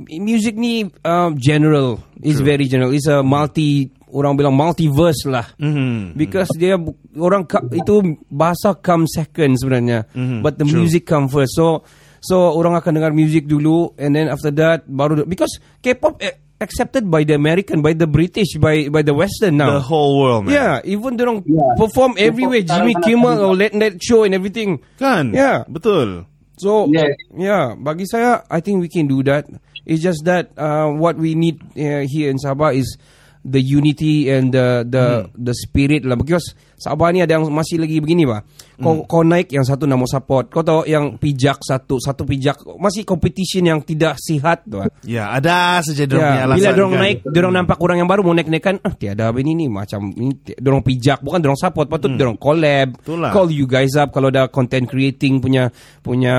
Music 0.00 0.56
ni 0.56 0.84
uh, 1.04 1.30
general. 1.36 2.00
It's 2.20 2.40
very 2.40 2.64
general. 2.64 2.96
It's 2.96 3.06
a 3.06 3.20
multi 3.20 3.92
orang 4.08 4.40
bilang 4.40 4.56
multiverse 4.56 5.28
lah. 5.28 5.44
Mhm. 5.60 6.16
Because 6.16 6.48
dia 6.56 6.80
bu- 6.80 6.96
orang 7.20 7.44
itu 7.70 8.00
bahasa 8.26 8.72
come 8.72 9.04
second 9.04 9.60
sebenarnya. 9.60 10.08
Mhm, 10.16 10.40
But 10.40 10.56
the 10.56 10.64
true. 10.64 10.80
music 10.80 11.04
come 11.04 11.28
first. 11.28 11.52
So 11.52 11.84
so 12.24 12.56
orang 12.56 12.72
akan 12.74 12.96
dengar 12.96 13.12
music 13.12 13.44
dulu 13.44 13.92
and 14.00 14.16
then 14.16 14.32
after 14.32 14.48
that 14.56 14.88
baru 14.88 15.28
because 15.28 15.60
K-pop 15.84 16.18
eh, 16.24 16.45
accepted 16.60 17.10
by 17.10 17.24
the 17.24 17.34
American, 17.34 17.82
by 17.82 17.92
the 17.92 18.06
British, 18.06 18.56
by 18.56 18.88
by 18.88 19.02
the 19.02 19.12
Western 19.12 19.56
now. 19.60 19.76
The 19.76 19.84
whole 19.84 20.20
world, 20.20 20.46
man. 20.46 20.54
Yeah, 20.56 20.74
even 20.84 21.16
they 21.16 21.24
don't 21.24 21.44
Yeah. 21.44 21.76
perform 21.76 22.16
everywhere. 22.16 22.64
Sekarang 22.64 22.92
Jimmy 22.92 22.94
Kimmel 23.04 23.38
or 23.44 23.52
late 23.52 23.76
night 23.76 24.00
show 24.00 24.24
and 24.24 24.32
everything. 24.32 24.80
Kan? 24.96 25.36
Yeah. 25.36 25.64
Betul. 25.68 26.24
So 26.56 26.88
Yes. 26.88 27.12
yeah, 27.36 27.76
bagi 27.76 28.08
saya, 28.08 28.40
I 28.48 28.64
think 28.64 28.80
we 28.80 28.88
can 28.88 29.04
do 29.04 29.20
that. 29.28 29.44
It's 29.84 30.00
just 30.00 30.24
that 30.24 30.50
uh, 30.56 30.88
what 30.96 31.20
we 31.20 31.36
need 31.36 31.60
uh, 31.76 32.08
here 32.08 32.32
in 32.32 32.40
Sabah 32.40 32.72
is 32.72 32.96
the 33.44 33.60
unity 33.62 34.26
and 34.32 34.50
the 34.50 34.82
the 34.82 35.30
the 35.36 35.54
spirit 35.54 36.02
lah. 36.08 36.16
Because 36.16 36.56
Sabah 36.76 37.08
ni 37.08 37.24
ada 37.24 37.40
yang 37.40 37.48
masih 37.48 37.80
lagi 37.80 37.98
begini 37.98 38.28
bah. 38.28 38.44
Kau 38.76 39.08
kau 39.08 39.24
naik 39.24 39.48
yang 39.48 39.64
satu 39.64 39.88
nak 39.88 40.04
support. 40.04 40.52
Kau 40.52 40.60
tahu 40.60 40.84
yang 40.84 41.16
pijak 41.16 41.64
satu 41.64 41.96
satu 41.96 42.28
pijak 42.28 42.60
masih 42.76 43.02
competition 43.02 43.64
yang 43.64 43.80
tidak 43.80 44.20
sihat 44.20 44.68
tu. 44.68 44.84
Ya, 45.02 45.32
ada 45.32 45.80
saja 45.80 46.04
dia 46.04 46.20
punya 46.20 46.28
Ya, 46.36 46.44
alasan. 46.44 46.58
bila 46.60 46.70
dorong 46.76 46.92
kan? 46.92 47.00
naik, 47.00 47.16
dorong 47.24 47.54
nampak 47.56 47.78
orang 47.80 47.96
yang 47.96 48.08
baru 48.08 48.20
mau 48.20 48.36
naik-naikan, 48.36 48.76
ah 48.84 48.92
tiada 48.92 49.32
ini 49.32 49.56
ni 49.56 49.66
macam 49.72 50.12
ini 50.12 50.36
dorong 50.60 50.84
pijak 50.84 51.24
bukan 51.24 51.40
dorong 51.40 51.56
support, 51.56 51.88
patut 51.88 52.12
dorong 52.12 52.36
collab, 52.36 53.00
Itulah. 53.00 53.32
call 53.32 53.48
you 53.48 53.64
guys 53.64 53.96
up 53.96 54.12
kalau 54.12 54.28
ada 54.28 54.52
content 54.52 54.84
creating 54.84 55.40
punya 55.40 55.72
punya 56.04 56.34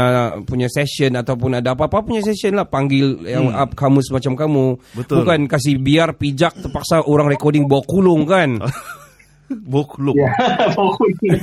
punya 0.45 0.69
session 0.69 1.17
ataupun 1.17 1.57
ada 1.57 1.73
apa-apa 1.73 2.05
punya 2.05 2.21
session 2.21 2.53
lah 2.53 2.69
panggil 2.69 3.25
yang 3.25 3.49
up 3.49 3.73
kamu 3.73 4.05
semacam 4.05 4.33
kamu. 4.37 4.65
Betul. 4.93 5.25
Bukan 5.25 5.39
kasih 5.49 5.81
biar 5.81 6.13
pijak 6.13 6.53
terpaksa 6.61 7.01
orang 7.01 7.25
recording 7.25 7.65
bawa 7.65 7.81
kulung 7.81 8.29
kan. 8.29 8.61
Bokluk. 9.47 10.19
Ya, 10.19 10.31
pokoknya. 10.77 11.39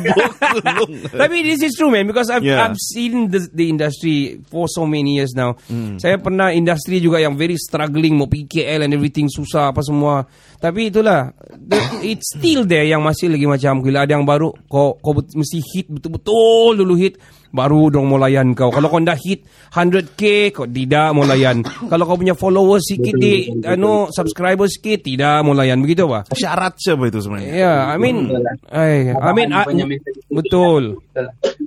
Tapi 1.25 1.37
this 1.41 1.65
is 1.65 1.73
true 1.73 1.89
man 1.89 2.05
because 2.05 2.29
I've, 2.29 2.45
Yeah. 2.45 2.61
I've 2.61 2.77
seen 2.77 3.33
the, 3.33 3.41
the 3.49 3.73
industry 3.73 4.37
for 4.53 4.69
so 4.69 4.85
many 4.85 5.17
years 5.17 5.33
now. 5.33 5.57
Saya 5.97 6.21
pernah 6.21 6.53
industri 6.53 7.01
juga 7.01 7.17
yang 7.17 7.41
very 7.41 7.57
struggling 7.57 8.21
mau 8.21 8.29
PKL 8.29 8.85
and 8.85 8.93
everything 8.93 9.33
susah 9.33 9.73
apa 9.73 9.81
semua. 9.81 10.29
Tapi 10.61 10.93
itulah 10.93 11.33
the, 11.57 11.81
it's 12.05 12.37
still 12.37 12.69
there 12.69 12.85
yang 12.85 13.01
masih 13.01 13.33
lagi 13.33 13.49
macam 13.49 13.81
bila 13.81 14.05
ada 14.05 14.13
yang 14.13 14.29
baru 14.29 14.53
kau 14.69 15.01
kau 15.01 15.13
mesti 15.17 15.59
hit 15.73 15.89
betul-betul 15.89 16.77
dulu 16.77 16.97
hit 17.01 17.17
baru 17.55 17.87
dong 17.89 18.11
mau 18.11 18.19
layan 18.19 18.51
kau. 18.53 18.75
Kalau 18.75 18.91
kau 18.91 18.99
dah 18.99 19.15
hit 19.15 19.47
100k 19.71 20.51
kau 20.51 20.67
tidak 20.67 21.15
mau 21.15 21.23
layan. 21.23 21.63
Kalau 21.91 22.03
kau 22.03 22.19
punya 22.19 22.35
followers 22.35 22.83
sikit 22.83 23.15
di 23.15 23.47
anu 23.63 24.11
subscribers 24.11 24.75
sikit 24.75 25.07
tidak 25.07 25.47
mau 25.47 25.55
layan 25.55 25.79
begitu 25.79 26.11
apa? 26.11 26.27
Syarat 26.35 26.75
siapa 26.77 27.07
itu 27.07 27.23
sebenarnya? 27.23 27.55
Yeah, 27.55 27.79
I 27.87 27.97
mean, 27.97 28.35
I, 28.69 29.15
I 29.15 29.31
mean, 29.31 29.55
I, 29.55 29.63
Punya 29.65 29.87
message. 29.87 30.19
betul. 30.27 30.99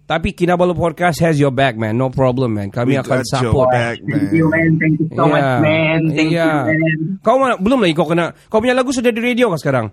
Tapi 0.04 0.36
Kinabalu 0.36 0.76
Podcast 0.76 1.24
has 1.24 1.40
your 1.40 1.52
back, 1.52 1.80
man. 1.80 1.96
No 1.96 2.12
problem, 2.12 2.60
man. 2.60 2.68
Kami 2.68 2.96
We 2.96 3.00
akan 3.00 3.24
support. 3.24 3.72
back, 3.72 4.04
Thank 4.04 4.36
you, 4.36 4.52
man. 4.52 4.76
Thank 4.76 4.96
you 5.00 5.08
so 5.12 5.24
much, 5.26 5.40
Yeah. 5.40 5.60
man. 5.64 6.00
Thank 6.12 6.32
Yeah. 6.32 6.68
you, 6.68 6.76
man. 6.76 6.98
Kau 7.24 7.36
mana, 7.40 7.56
belum 7.56 7.80
lagi 7.80 7.94
kau 7.96 8.08
kena. 8.08 8.36
Kau 8.48 8.60
punya 8.60 8.76
lagu 8.76 8.92
sudah 8.92 9.12
di 9.12 9.20
radio 9.24 9.48
kah 9.52 9.60
sekarang? 9.60 9.88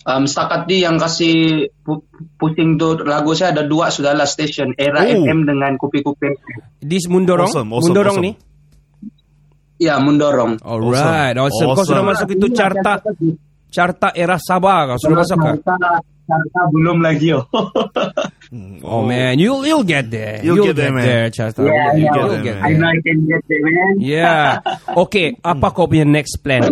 Um, 0.00 0.24
setakat 0.24 0.64
di 0.64 0.80
yang 0.80 0.96
kasih 0.96 1.68
pu- 1.84 2.00
pusing 2.40 2.80
tu 2.80 2.96
lagu 3.04 3.36
saya 3.36 3.52
ada 3.52 3.68
dua 3.68 3.92
sudah 3.92 4.16
lah 4.16 4.24
station 4.24 4.72
Era 4.74 5.04
Oh. 5.04 5.12
FM 5.22 5.44
dengan 5.44 5.76
Kupi-Kupi. 5.76 6.28
Di 6.80 6.96
Mundorong? 7.04 7.52
Awesome, 7.52 7.68
awesome, 7.68 7.92
Mundorong 7.92 8.16
awesome. 8.16 8.24
ni? 8.24 8.32
Ya, 9.76 9.96
mendorong. 9.96 10.60
Alright, 10.60 11.36
awesome. 11.36 11.68
Kau 11.68 11.84
Awesome. 11.84 11.88
sudah 11.88 12.04
masuk 12.04 12.28
itu 12.32 12.46
carta 12.52 13.00
carta 13.68 14.08
era 14.12 14.36
Sabah 14.36 14.92
kau 14.92 14.98
sudah 14.98 15.16
masuk 15.20 15.36
kah? 15.36 15.54
Carta, 15.60 15.88
carta 16.00 16.60
belum 16.72 16.98
lagi 17.00 17.36
oh. 17.36 17.44
Oh 18.82 19.06
man, 19.06 19.38
you'll 19.38 19.62
you'll 19.62 19.86
get 19.86 20.08
there. 20.10 20.40
You'll 20.42 20.64
get 20.64 20.74
there, 20.74 20.90
man. 20.90 21.30
Carta. 21.30 21.60
yeah, 21.62 21.92
You'll 21.94 22.02
yeah, 22.02 22.12
get 22.12 22.16
you'll 22.16 22.28
there, 22.28 22.42
get 22.42 22.56
man. 22.56 22.64
I 22.64 22.72
know 22.72 22.88
there. 22.88 22.96
I 22.96 22.98
can 23.04 23.18
get 23.28 23.42
there, 23.46 23.62
man. 23.62 23.92
Yeah. 24.00 24.48
Okay, 25.06 25.26
apa 25.38 25.66
kau 25.70 25.86
punya 25.86 26.04
next 26.04 26.40
plan? 26.42 26.66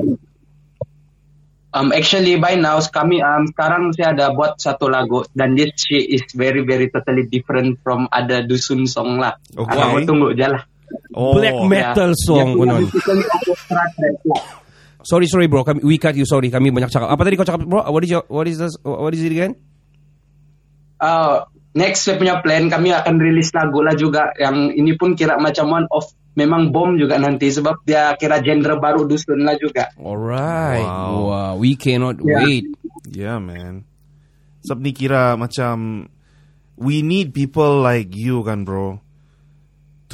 Um, 1.69 1.93
actually 1.93 2.41
by 2.41 2.57
now 2.57 2.81
kami 2.81 3.21
um, 3.21 3.45
sekarang 3.53 3.93
saya 3.93 4.17
ada 4.17 4.33
buat 4.33 4.57
satu 4.57 4.89
lagu 4.89 5.21
dan 5.37 5.53
this 5.53 5.77
she 5.77 6.01
is 6.01 6.25
very 6.33 6.65
very 6.65 6.89
totally 6.89 7.29
different 7.29 7.77
from 7.85 8.09
other 8.09 8.41
dusun 8.41 8.89
song 8.89 9.21
lah. 9.21 9.37
Okay. 9.53 9.77
Aku 9.77 10.09
tunggu 10.09 10.33
je 10.33 10.49
lah. 10.49 10.65
Oh. 11.13 11.37
Black 11.37 11.61
metal 11.69 12.17
song 12.17 12.57
orchestra 12.57 13.85
track 13.95 14.21
lah. 14.25 14.43
Sorry, 15.05 15.25
sorry 15.29 15.47
bro. 15.49 15.65
Kami, 15.65 15.81
we 15.85 15.97
cut 15.97 16.17
you. 16.17 16.25
Sorry, 16.29 16.53
kami 16.53 16.69
banyak 16.69 16.93
cakap. 16.93 17.09
Apa 17.09 17.23
tadi 17.25 17.37
kau 17.37 17.47
cakap 17.47 17.65
bro? 17.65 17.85
What 17.89 18.03
is 18.05 18.11
your, 18.13 18.25
what 18.29 18.49
is 18.49 18.61
this, 18.61 18.77
what 18.83 19.13
is 19.13 19.23
it 19.25 19.33
again? 19.33 19.57
Uh, 20.99 21.47
next 21.79 22.03
saya 22.03 22.19
punya 22.19 22.43
plan 22.43 22.67
kami 22.67 22.91
akan 22.91 23.23
rilis 23.23 23.55
lagu 23.55 23.79
lah 23.85 23.95
juga 23.95 24.35
yang 24.35 24.75
ini 24.75 24.99
pun 24.99 25.15
kira 25.15 25.39
macam 25.39 25.71
one 25.71 25.87
of 25.95 26.11
memang 26.39 26.71
bom 26.71 26.95
juga 26.95 27.19
nanti 27.19 27.51
sebab 27.51 27.83
dia 27.83 28.15
kira 28.15 28.39
genre 28.39 28.79
baru 28.79 29.03
dusun 29.11 29.43
lah 29.43 29.59
juga. 29.59 29.91
Alright. 29.99 30.87
Wow. 30.87 31.19
Wow. 31.27 31.53
We 31.59 31.75
cannot 31.75 32.23
Yeah. 32.23 32.47
wait. 32.47 32.65
Yeah, 33.11 33.39
man. 33.43 33.83
Sebab 34.63 34.79
ni 34.79 34.95
kira 34.95 35.35
macam 35.35 36.07
we 36.79 37.03
need 37.03 37.35
people 37.35 37.83
like 37.83 38.15
you 38.15 38.47
kan, 38.47 38.63
bro, 38.63 39.03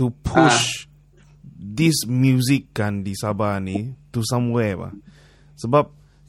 to 0.01 0.09
push 0.25 0.89
this 1.61 2.09
music 2.09 2.73
kan 2.73 3.05
di 3.05 3.13
Sabah 3.13 3.61
ni 3.61 3.93
to 4.09 4.25
somewhere, 4.25 4.81
bah. 4.81 4.95
Sebab 5.61 5.85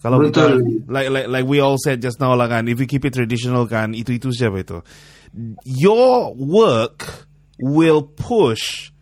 Kalau 0.05 0.21
kita 0.21 0.61
like 0.85 1.09
like 1.09 1.25
like 1.25 1.45
we 1.49 1.57
all 1.57 1.81
said 1.81 1.97
just 1.97 2.21
now 2.21 2.37
lah 2.37 2.45
kan, 2.45 2.69
if 2.69 2.77
we 2.77 2.85
keep 2.85 3.01
it 3.09 3.17
traditional 3.17 3.65
kan, 3.65 3.97
itu 3.97 4.13
itu 4.13 4.29
siapa 4.29 4.61
itu. 4.61 4.85
Your 5.65 6.37
work 6.37 7.25
will 7.57 8.05
push 8.05 8.93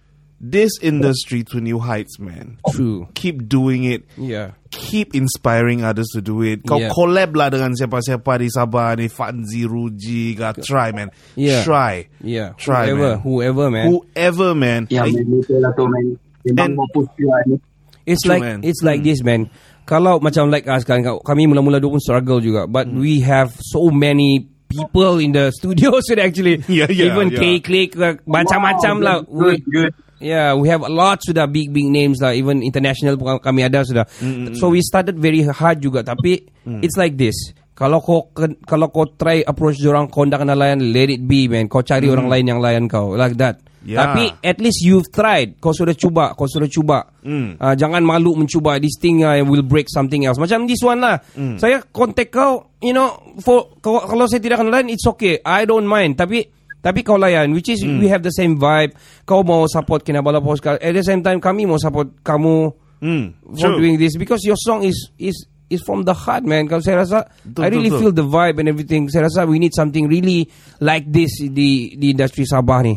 this 0.44 0.76
industry 0.84 1.48
to 1.48 1.64
new 1.64 1.80
heights, 1.80 2.20
man. 2.20 2.60
True. 2.76 3.08
Keep 3.16 3.48
doing 3.48 3.88
it. 3.88 4.04
Yeah. 4.20 4.60
Keep 4.76 5.16
inspiring 5.16 5.88
others 5.88 6.12
to 6.12 6.20
do 6.20 6.44
it. 6.44 6.68
Kau 6.68 6.84
Yeah. 6.84 6.92
collab 6.92 7.32
lah 7.32 7.48
dengan 7.48 7.72
siapa-siapa 7.72 8.44
di 8.44 8.52
Sabah 8.52 9.00
ni, 9.00 9.08
Fanzi, 9.08 9.64
Ruji, 9.64 10.36
got 10.36 10.60
try 10.60 10.92
man. 10.92 11.16
Yeah. 11.40 11.64
Try. 11.64 12.12
Yeah. 12.20 12.60
Try, 12.60 12.92
whoever, 12.92 13.16
man. 13.16 13.24
whoever, 13.24 13.66
man. 13.72 13.86
Whoever 13.88 14.50
man. 14.52 14.82
Ya, 14.92 15.08
Like, 15.08 15.16
man, 15.24 15.40
betul 15.40 15.58
lah 15.64 15.72
tu, 15.72 15.88
man. 15.88 16.06
Memang 16.44 16.60
And- 16.60 16.76
mau 16.76 16.88
push 16.92 17.08
juga 17.16 17.40
ni. 17.48 17.56
It's 18.04 18.28
like 18.28 18.44
man. 18.44 18.60
it's 18.68 18.84
like 18.84 19.00
this 19.00 19.24
man. 19.24 19.48
Kalau 19.88 20.20
macam 20.20 20.52
like 20.52 20.68
us 20.68 20.84
kan 20.84 21.08
kami 21.24 21.48
mula-mula 21.48 21.80
dulu 21.80 21.96
pun 21.96 22.04
struggle 22.04 22.44
juga 22.44 22.68
but 22.68 22.84
Hmm. 22.92 23.00
we 23.00 23.24
have 23.24 23.56
so 23.64 23.88
many 23.88 24.52
people 24.68 25.24
in 25.24 25.32
the 25.32 25.52
studios 25.60 26.04
actually 26.12 26.60
Yeah, 26.68 26.92
yeah, 26.92 27.16
even 27.16 27.32
yeah. 27.32 27.40
K 27.40 27.44
Click 27.64 27.96
uh, 27.96 28.20
macam-macam 28.28 28.94
Wow, 29.00 29.04
lah 29.08 29.18
Good, 29.24 29.60
good. 29.72 29.92
Yeah, 30.20 30.54
we 30.56 30.70
have 30.70 30.86
a 30.86 30.92
lot 30.92 31.22
sudah 31.24 31.50
big 31.50 31.74
big 31.74 31.90
names 31.90 32.22
lah. 32.22 32.36
Even 32.36 32.62
international 32.62 33.18
pun 33.18 33.40
kami 33.42 33.66
ada 33.66 33.82
sudah. 33.82 34.06
Hmm, 34.22 34.54
So 34.56 34.72
we 34.72 34.84
started 34.86 35.18
very 35.20 35.44
hard 35.44 35.82
juga. 35.82 36.06
Tapi 36.06 36.44
it's 36.82 36.96
like 36.96 37.18
this. 37.18 37.54
Kalau 37.74 38.06
kau 38.06 38.30
kalau 38.70 38.94
kau 38.94 39.10
try 39.18 39.42
approach 39.42 39.82
orang 39.82 40.06
kau 40.06 40.22
tak 40.30 40.46
kenal 40.46 40.54
layan, 40.54 40.94
let 40.94 41.10
it 41.10 41.26
be 41.26 41.50
man. 41.50 41.66
Kau 41.66 41.82
cari 41.82 42.06
orang 42.06 42.30
lain 42.30 42.46
yang 42.46 42.60
layan 42.62 42.86
kau 42.86 43.18
like 43.18 43.34
that. 43.42 43.58
Yeah. 43.84 44.00
Tapi 44.00 44.32
at 44.40 44.64
least 44.64 44.80
you've 44.86 45.12
tried. 45.12 45.60
Kau 45.60 45.76
sudah 45.76 45.92
cuba, 45.92 46.32
kau 46.38 46.48
sudah 46.48 46.72
cuba. 46.72 47.04
Hmm. 47.20 47.60
Uh, 47.60 47.76
jangan 47.76 48.00
malu 48.00 48.38
mencuba. 48.38 48.80
This 48.80 48.96
thing 48.96 49.28
uh, 49.28 49.42
will 49.44 49.66
break 49.66 49.92
something 49.92 50.24
else. 50.24 50.40
Macam 50.40 50.70
this 50.70 50.80
one 50.80 51.04
lah. 51.04 51.20
Hmm. 51.36 51.60
Saya 51.60 51.84
kontak 51.92 52.32
kau, 52.32 52.78
you 52.80 52.96
know, 52.96 53.12
for 53.44 53.76
kalau 53.84 54.30
saya 54.30 54.40
tidak 54.40 54.64
kenal 54.64 54.72
layan, 54.72 54.88
it's 54.94 55.04
okay. 55.04 55.44
I 55.44 55.68
don't 55.68 55.90
mind. 55.90 56.16
Tapi 56.16 56.63
tapi 56.84 57.00
kau 57.02 57.16
layan 57.16 57.56
Which 57.56 57.72
is 57.72 57.80
Hmm. 57.80 58.04
We 58.04 58.12
have 58.12 58.20
the 58.22 58.36
same 58.36 58.60
vibe. 58.60 58.92
Kau 59.24 59.40
mau 59.42 59.64
support 59.72 60.04
Kinabalu 60.04 60.44
Podcast 60.44 60.84
At 60.84 60.92
the 60.92 61.00
same 61.02 61.24
time 61.24 61.40
Kami 61.40 61.64
mau 61.64 61.80
support 61.80 62.12
kamu 62.20 62.76
Mm, 63.00 63.26
For 63.56 63.72
true. 63.72 63.80
doing 63.80 63.96
this 63.96 64.20
Because 64.20 64.44
your 64.44 64.60
song 64.60 64.84
is 64.84 64.96
Is 65.16 65.48
is 65.72 65.80
from 65.82 66.04
the 66.04 66.14
heart 66.14 66.44
man. 66.44 66.68
Kalau 66.68 66.80
saya 66.80 67.02
rasa 67.04 67.26
Betul, 67.42 67.62
I 67.64 67.68
really 67.72 67.88
betul, 67.92 68.00
feel 68.00 68.14
the 68.16 68.28
vibe 68.28 68.60
And 68.60 68.68
everything. 68.68 69.08
Saya 69.08 69.28
rasa 69.28 69.48
we 69.48 69.60
need 69.60 69.72
something 69.72 70.08
Really 70.08 70.48
Like 70.80 71.08
this 71.08 71.40
Di 71.40 71.96
di 71.96 72.12
industri 72.12 72.44
Sabah 72.44 72.84
ni. 72.84 72.96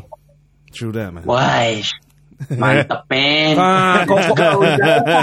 True 0.75 0.91
that 0.93 1.09
man. 1.11 1.25
Wah, 1.25 1.71
mantap, 2.61 3.09
man. 3.09 3.55
ah, 3.57 4.05
kau, 4.05 4.19
kau, 4.33 4.61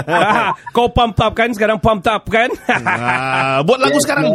Ah, 0.06 0.50
kau 0.70 0.86
pumped 0.88 1.18
up 1.18 1.32
kan 1.32 1.50
Sekarang 1.50 1.78
pumped 1.78 2.06
up 2.06 2.26
kan 2.26 2.50
Ah, 2.68 3.62
buat 3.62 3.78
lagu 3.78 3.98
sekarang. 3.98 4.34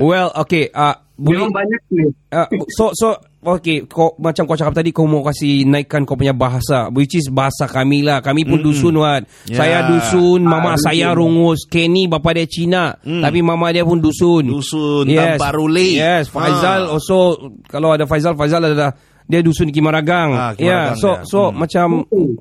Well 0.00 0.30
okay 0.36 0.70
uh, 0.70 0.96
boleh, 1.14 1.46
Memang 1.46 1.54
banyak 1.54 1.82
ni. 1.94 2.04
Uh, 2.26 2.48
so 2.68 2.90
so 2.90 3.14
okay 3.38 3.86
kau 3.86 4.18
macam 4.18 4.42
kau 4.44 4.58
cakap 4.58 4.74
tadi 4.74 4.90
kau 4.90 5.06
mau 5.06 5.22
kasih 5.22 5.62
naikkan 5.62 6.02
kau 6.02 6.18
punya 6.18 6.34
bahasa 6.34 6.90
which 6.90 7.14
is 7.14 7.30
bahasa 7.30 7.70
kami 7.70 8.02
lah 8.02 8.18
kami 8.18 8.42
pun 8.42 8.58
dusun 8.58 8.98
wat 8.98 9.22
Yeah. 9.46 9.54
saya 9.60 9.78
dusun 9.86 10.42
mama 10.42 10.74
Ah, 10.74 10.80
saya 10.80 11.14
dusun. 11.14 11.18
rungus 11.20 11.60
Kenny 11.68 12.10
bapa 12.10 12.34
dia 12.34 12.48
Cina 12.48 12.96
tapi 12.98 13.38
mama 13.40 13.70
dia 13.70 13.84
pun 13.84 14.00
dusun 14.00 14.48
Dusun, 14.50 15.06
yes 15.06 15.38
Tamparuli. 15.38 15.94
yes 15.94 16.26
Faizal 16.26 16.90
Ah. 16.90 16.94
also 16.98 17.36
kalau 17.68 17.94
ada 17.94 18.08
Faizal 18.08 18.34
Faizal 18.34 18.64
ada 18.66 18.96
dia 19.24 19.40
dusun 19.40 19.72
Kimaragang. 19.72 20.30
Ah, 20.36 20.52
yeah, 20.60 20.92
Kimaragang, 20.92 21.00
so 21.00 21.08
ya. 21.08 21.24
so 21.24 21.38
Hmm. 21.48 21.56
macam 21.56 21.86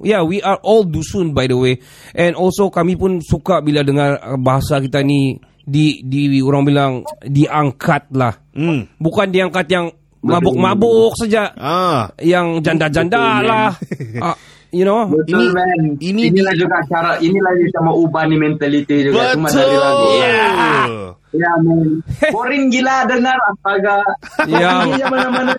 yeah, 0.03 0.21
we 0.23 0.43
are 0.43 0.59
all 0.63 0.83
dusun 0.83 1.31
by 1.31 1.47
the 1.47 1.55
way. 1.55 1.79
And 2.11 2.35
also 2.35 2.67
kami 2.67 2.99
pun 2.99 3.23
suka 3.23 3.63
bila 3.63 3.83
dengar 3.87 4.19
uh, 4.19 4.35
bahasa 4.35 4.83
kita 4.83 4.99
ni 4.99 5.39
di 5.63 6.03
di 6.03 6.43
orang 6.43 6.63
bilang 6.67 6.91
diangkat 7.23 8.11
lah. 8.11 8.35
Hmm. 8.51 8.83
Bukan 8.99 9.31
diangkat 9.31 9.65
yang 9.71 9.87
mabuk-mabuk 10.23 11.15
saja. 11.19 11.51
Ah. 11.55 12.11
Yang 12.19 12.63
janda-janda 12.63 13.43
lah. 13.43 13.71
Ah, 14.23 14.37
you 14.73 14.83
know? 14.83 15.05
Betul, 15.07 15.47
Ini- 15.47 15.53
man. 15.53 15.79
ini- 16.01 16.25
inilah 16.33 16.53
juga 16.57 16.81
cara, 16.89 17.12
inilah 17.21 17.53
yang 17.62 17.71
sama 17.71 17.93
ubah 17.93 18.25
ni 18.25 18.36
mentality 18.36 19.07
juga. 19.07 19.38
Cuma 19.38 19.47
dari 19.47 19.77
lagu. 19.77 20.05
Betul. 20.09 20.93
Ya, 21.33 21.49
man. 21.65 21.88
Boring 22.33 22.65
gila 22.69 23.05
dengar 23.05 23.38
astaga. 23.49 23.97
Ya. 24.45 24.86
Mana-mana. 25.13 25.53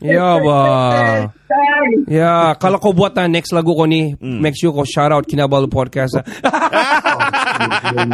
Ya, 0.00 0.36
ba. 0.40 0.60
Ya, 2.08 2.34
kalau 2.56 2.76
kau 2.80 2.92
buat 2.92 3.12
lah 3.12 3.28
next 3.28 3.52
lagu 3.52 3.76
kau 3.76 3.84
ni, 3.84 4.16
make 4.20 4.56
sure 4.56 4.72
kau 4.72 4.84
shout 4.84 5.12
out 5.12 5.24
Kinabalu 5.28 5.68
Podcast. 5.68 6.16
ah. 6.20 6.24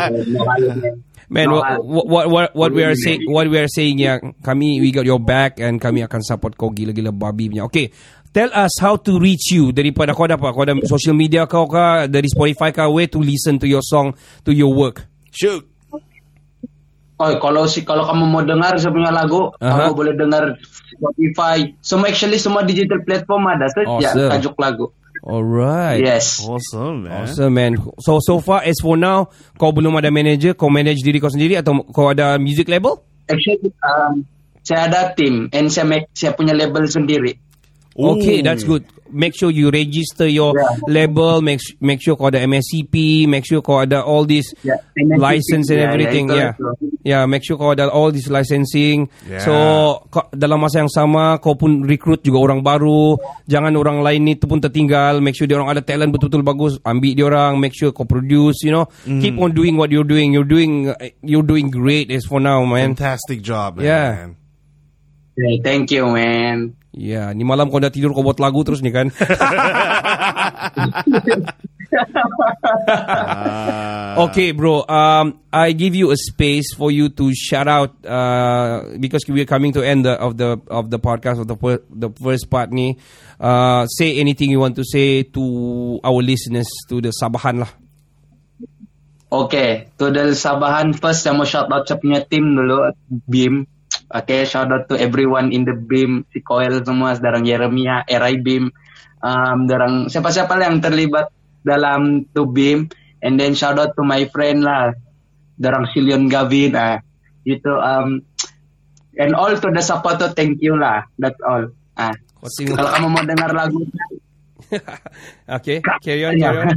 Man, 1.29 1.45
No, 1.45 1.61
what, 1.61 2.09
what 2.09 2.27
what 2.33 2.47
what 2.57 2.71
we 2.73 2.81
are 2.81 2.97
saying 2.97 3.29
what 3.29 3.45
we 3.53 3.61
are 3.61 3.69
saying 3.69 4.01
ya, 4.01 4.17
kami 4.41 4.81
we 4.81 4.89
got 4.89 5.05
your 5.05 5.21
back 5.21 5.61
and 5.61 5.77
kami 5.77 6.01
akan 6.01 6.25
support 6.25 6.57
kau 6.57 6.73
gila-gila 6.73 7.13
babi 7.13 7.53
punya. 7.53 7.69
Okay. 7.69 7.93
Tell 8.29 8.53
us 8.53 8.77
how 8.79 9.01
to 9.01 9.17
reach 9.17 9.51
you 9.57 9.73
daripada 9.73 10.13
kau 10.13 10.29
ada 10.29 10.37
apa? 10.37 10.53
Kau 10.53 10.63
ada 10.63 10.77
social 10.85 11.17
media 11.17 11.49
kau 11.49 11.65
kah? 11.65 12.05
Dari 12.05 12.29
Spotify 12.29 12.71
kah? 12.71 12.87
Where 12.93 13.09
to 13.09 13.19
listen 13.19 13.57
to 13.59 13.67
your 13.67 13.81
song, 13.81 14.13
to 14.45 14.53
your 14.53 14.71
work? 14.71 15.09
Shoot. 15.33 15.65
Oh, 17.19 17.35
kalau 17.43 17.67
si 17.67 17.83
kalau 17.83 18.07
kamu 18.07 18.25
mau 18.31 18.47
dengar 18.47 18.79
saya 18.79 18.95
punya 18.95 19.11
lagu, 19.11 19.51
Aha. 19.59 19.91
kamu 19.91 19.93
boleh 19.99 20.15
dengar 20.15 20.55
Spotify. 20.95 21.67
Semua 21.83 22.15
actually 22.15 22.39
semua 22.39 22.63
digital 22.63 23.03
platform 23.03 23.43
ada. 23.51 23.67
Search 23.75 23.91
ya 23.99 24.15
Awesome. 24.15 24.31
tajuk 24.31 24.55
lagu. 24.55 24.87
Alright. 25.27 25.99
Yes. 25.99 26.47
Awesome, 26.47 27.11
man. 27.11 27.27
Awesome 27.27 27.53
man. 27.59 27.73
So 27.99 28.23
so 28.23 28.39
far 28.39 28.63
as 28.63 28.79
for 28.79 28.95
now, 28.95 29.35
kau 29.59 29.75
belum 29.75 29.99
ada 29.99 30.15
manager, 30.15 30.55
kau 30.55 30.71
manage 30.71 31.03
diri 31.03 31.19
kau 31.19 31.27
sendiri 31.27 31.59
atau 31.59 31.83
kau 31.91 32.07
ada 32.07 32.39
music 32.39 32.71
label? 32.71 33.03
Actually, 33.27 33.75
um, 33.83 34.23
saya 34.63 34.87
ada 34.87 35.11
tim 35.19 35.51
and 35.51 35.75
saya 35.75 35.91
make, 35.91 36.07
saya 36.15 36.39
punya 36.39 36.55
label 36.55 36.87
sendiri. 36.87 37.35
Okay, 37.99 38.43
that's 38.47 38.63
good. 38.63 38.87
Make 39.11 39.33
sure 39.35 39.49
you 39.51 39.73
register 39.73 40.29
your 40.29 40.53
Yeah. 40.53 40.69
label. 40.87 41.41
Make 41.41 41.59
make 41.81 41.99
sure 41.99 42.13
kau 42.15 42.29
ada 42.29 42.39
MSCP. 42.45 43.25
Make 43.27 43.43
sure 43.49 43.59
kau 43.65 43.81
ada 43.83 44.05
all 44.05 44.23
this 44.29 44.53
Yeah, 44.63 44.79
MSCP. 44.95 45.17
license 45.19 45.67
and 45.73 45.81
Yeah, 45.81 45.83
yeah, 45.83 45.91
everything. 45.91 46.25
Yeah, 46.29 46.53
itu. 46.53 46.65
yeah. 47.09 47.23
Make 47.25 47.43
sure 47.43 47.57
kau 47.57 47.73
ada 47.73 47.89
all 47.89 48.13
this 48.13 48.29
licensing. 48.29 49.09
Yeah. 49.25 49.41
So 49.43 49.53
kau, 50.13 50.29
dalam 50.31 50.61
masa 50.61 50.85
yang 50.85 50.93
sama 50.93 51.41
kau 51.41 51.57
pun 51.57 51.89
recruit 51.89 52.21
juga 52.23 52.39
orang 52.39 52.61
baru. 52.63 53.17
Jangan 53.49 53.73
orang 53.81 54.05
lain 54.05 54.29
itu 54.29 54.45
pun 54.47 54.61
tertinggal. 54.61 55.25
Make 55.25 55.35
sure 55.41 55.49
dia 55.49 55.57
orang 55.57 55.73
ada 55.73 55.81
talent 55.81 56.13
betul-betul 56.13 56.45
bagus. 56.45 56.77
Ambil 56.85 57.13
dia 57.17 57.27
orang. 57.27 57.57
Make 57.59 57.73
sure 57.75 57.91
kau 57.91 58.05
produce. 58.05 58.61
You 58.63 58.77
know, 58.77 58.87
Mm. 59.09 59.25
keep 59.25 59.35
on 59.41 59.57
doing 59.57 59.75
what 59.75 59.89
you're 59.91 60.07
doing. 60.07 60.31
You're 60.37 60.47
doing 60.47 60.93
you're 61.25 61.43
doing 61.49 61.73
great 61.73 62.13
as 62.13 62.29
for 62.29 62.39
now, 62.39 62.63
man. 62.63 62.93
Fantastic 62.95 63.41
job, 63.43 63.81
man. 63.81 63.89
Yeah. 63.89 64.09
Yeah, 65.39 65.57
thank 65.65 65.91
you, 65.91 66.05
man. 66.13 66.78
Ya, 66.99 67.31
ni 67.31 67.47
malam 67.47 67.71
kau 67.71 67.79
dah 67.79 67.95
tidur 67.95 68.11
kau 68.11 68.27
buat 68.27 68.43
lagu 68.43 68.67
terus 68.67 68.83
ni 68.83 68.91
kan. 68.91 69.15
Ah. 72.89 74.29
Okay, 74.29 74.53
bro. 74.53 74.85
Um, 74.85 75.41
I 75.49 75.73
give 75.73 75.97
you 75.97 76.13
a 76.13 76.19
space 76.21 76.77
for 76.77 76.93
you 76.93 77.09
to 77.17 77.33
shout 77.33 77.65
out 77.65 77.97
uh, 78.05 78.93
because 79.01 79.25
we're 79.25 79.49
coming 79.49 79.73
to 79.73 79.81
end 79.81 80.05
the, 80.05 80.21
of 80.21 80.37
the 80.37 80.61
of 80.69 80.93
the 80.93 81.01
podcast 81.01 81.41
of 81.41 81.49
the 81.49 81.57
the 81.89 82.11
first 82.21 82.53
part 82.53 82.69
ni. 82.77 83.01
Uh, 83.41 83.89
say 83.89 84.21
anything 84.21 84.51
you 84.53 84.61
want 84.61 84.77
to 84.77 84.85
say 84.85 85.23
to 85.33 85.43
our 86.05 86.21
listeners 86.21 86.69
to 86.93 87.01
the 87.01 87.09
Sabahan 87.09 87.65
lah. 87.65 87.73
Okay, 89.33 89.89
to 89.97 90.13
the 90.13 90.37
Sabahan 90.37 90.93
first 90.93 91.25
saya 91.25 91.33
mau 91.33 91.49
shout 91.49 91.73
out 91.73 91.89
saya 91.89 91.97
punya 91.97 92.21
tim 92.21 92.53
dulu 92.53 92.93
BIM. 93.09 93.78
Okay, 94.09 94.49
shout 94.49 94.73
out 94.73 94.89
to 94.89 94.97
everyone 94.97 95.53
in 95.53 95.69
the 95.69 95.77
BIM, 95.77 96.25
si 96.33 96.41
Koel 96.41 96.81
semua, 96.81 97.13
darang 97.21 97.45
Yeremia, 97.45 98.09
Erai 98.09 98.41
BIM, 98.41 98.73
um, 99.21 99.59
darang 99.69 100.09
siapa-siapa 100.09 100.57
lah 100.57 100.73
yang 100.73 100.81
terlibat 100.81 101.29
dalam 101.61 102.25
to 102.33 102.49
BIM, 102.49 102.89
and 103.21 103.37
then 103.37 103.53
shout 103.53 103.77
out 103.77 103.93
to 103.93 104.03
my 104.05 104.25
friend 104.33 104.65
lah, 104.65 104.97
darang 105.61 105.85
Silion 105.93 106.25
Gavin, 106.33 106.73
ah, 106.73 107.05
itu 107.45 107.69
um, 107.69 108.25
and 109.21 109.37
all 109.37 109.53
to 109.53 109.69
the 109.69 109.85
supporter, 109.85 110.33
thank 110.33 110.57
you 110.65 110.73
lah, 110.73 111.05
that's 111.21 111.41
all. 111.45 111.69
Ah, 112.01 112.17
kalau 112.57 112.91
kamu 112.97 113.09
mau 113.13 113.25
dengar 113.29 113.51
lagu 113.53 113.85
okay, 115.57 115.81
carry 116.05 116.23
on, 116.29 116.35
carry 116.37 116.59
on. 116.61 116.77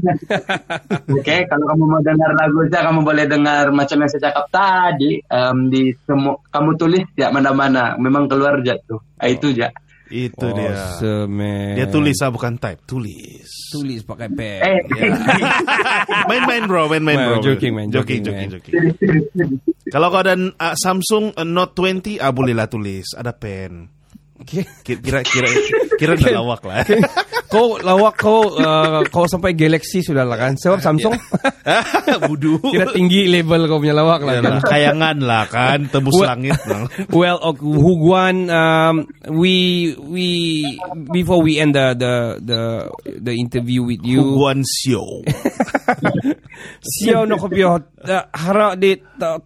Oke, 1.20 1.36
kalau 1.48 1.66
kamu 1.68 1.84
mau 1.86 2.02
dengar 2.02 2.32
lagu 2.40 2.64
saya, 2.72 2.88
kamu 2.88 3.00
boleh 3.04 3.26
dengar 3.28 3.68
macam 3.76 3.98
yang 4.00 4.10
saya 4.10 4.32
cakap 4.32 4.46
tadi 4.52 5.20
um, 5.28 5.68
di 5.68 5.92
semua 6.08 6.40
kamu 6.52 6.72
tulis 6.80 7.06
ya 7.20 7.28
mana-mana, 7.30 8.00
memang 8.00 8.32
keluar 8.32 8.60
aja 8.64 8.80
tuh. 8.88 9.04
Ah, 9.20 9.28
itu 9.28 9.52
aja. 9.56 9.70
Itu 10.12 10.48
dia. 10.52 10.76
Awesome, 10.76 11.40
man. 11.40 11.80
Dia 11.80 11.88
tulis 11.88 12.20
ah 12.20 12.28
bukan 12.28 12.60
type, 12.60 12.84
tulis. 12.84 13.48
tulis 13.72 14.04
pakai 14.04 14.28
pen. 14.28 14.60
Eh, 14.60 14.80
Main-main 16.30 16.68
bro, 16.68 16.92
main-main 16.92 17.16
Man, 17.16 17.28
bro. 17.32 17.36
joking, 17.40 17.72
man, 17.72 17.88
Joking, 17.88 18.20
joking, 18.20 18.50
joking, 18.60 18.76
joking. 18.92 19.50
Kalau 19.88 20.12
kau 20.12 20.20
ada 20.20 20.36
uh, 20.36 20.76
Samsung 20.76 21.32
uh, 21.32 21.48
Note 21.48 21.72
20, 21.80 22.20
ah 22.20 22.36
bolehlah 22.36 22.68
tulis. 22.68 23.16
Ada 23.16 23.32
pen. 23.32 23.88
Okay. 24.44 24.68
Kira 24.84 25.24
kira 25.24 25.48
kira, 25.96 26.14
kira 26.20 26.36
lawak 26.44 26.66
lah. 26.68 26.84
Kau 27.52 27.76
lawak 27.84 28.16
kau 28.16 28.56
uh, 28.56 29.04
kau 29.12 29.28
sampai 29.28 29.52
Galaxy 29.52 30.00
sudah 30.00 30.24
lah 30.24 30.40
kan. 30.40 30.56
Sebab 30.56 30.80
Samsung 30.80 31.14
Budu. 32.32 32.64
kira 32.64 32.88
tinggi 32.96 33.28
level 33.28 33.68
kau 33.68 33.84
punya 33.84 33.92
lawak 33.92 34.24
lah. 34.24 34.40
Kan? 34.40 34.64
kayangan 34.64 35.18
lah 35.20 35.44
kan 35.52 35.92
tembus 35.92 36.16
Well- 36.16 36.30
langit 36.32 36.56
lah. 36.66 36.88
Well, 37.22 37.38
okay, 37.44 37.68
Huguan, 37.68 38.48
um, 38.48 38.96
we 39.28 39.92
we 40.00 40.28
before 41.12 41.44
we 41.44 41.60
end 41.60 41.76
the 41.76 41.92
the 41.94 42.14
the 42.40 42.62
the 43.20 43.34
interview 43.36 43.84
with 43.84 44.02
you, 44.02 44.24
Guan 44.24 44.64
Xiu. 44.64 45.04
siaw 46.96 47.26
nak 47.26 47.42
pio 47.50 47.78
hara 48.32 48.74
di 48.78 48.96
ta- 49.20 49.38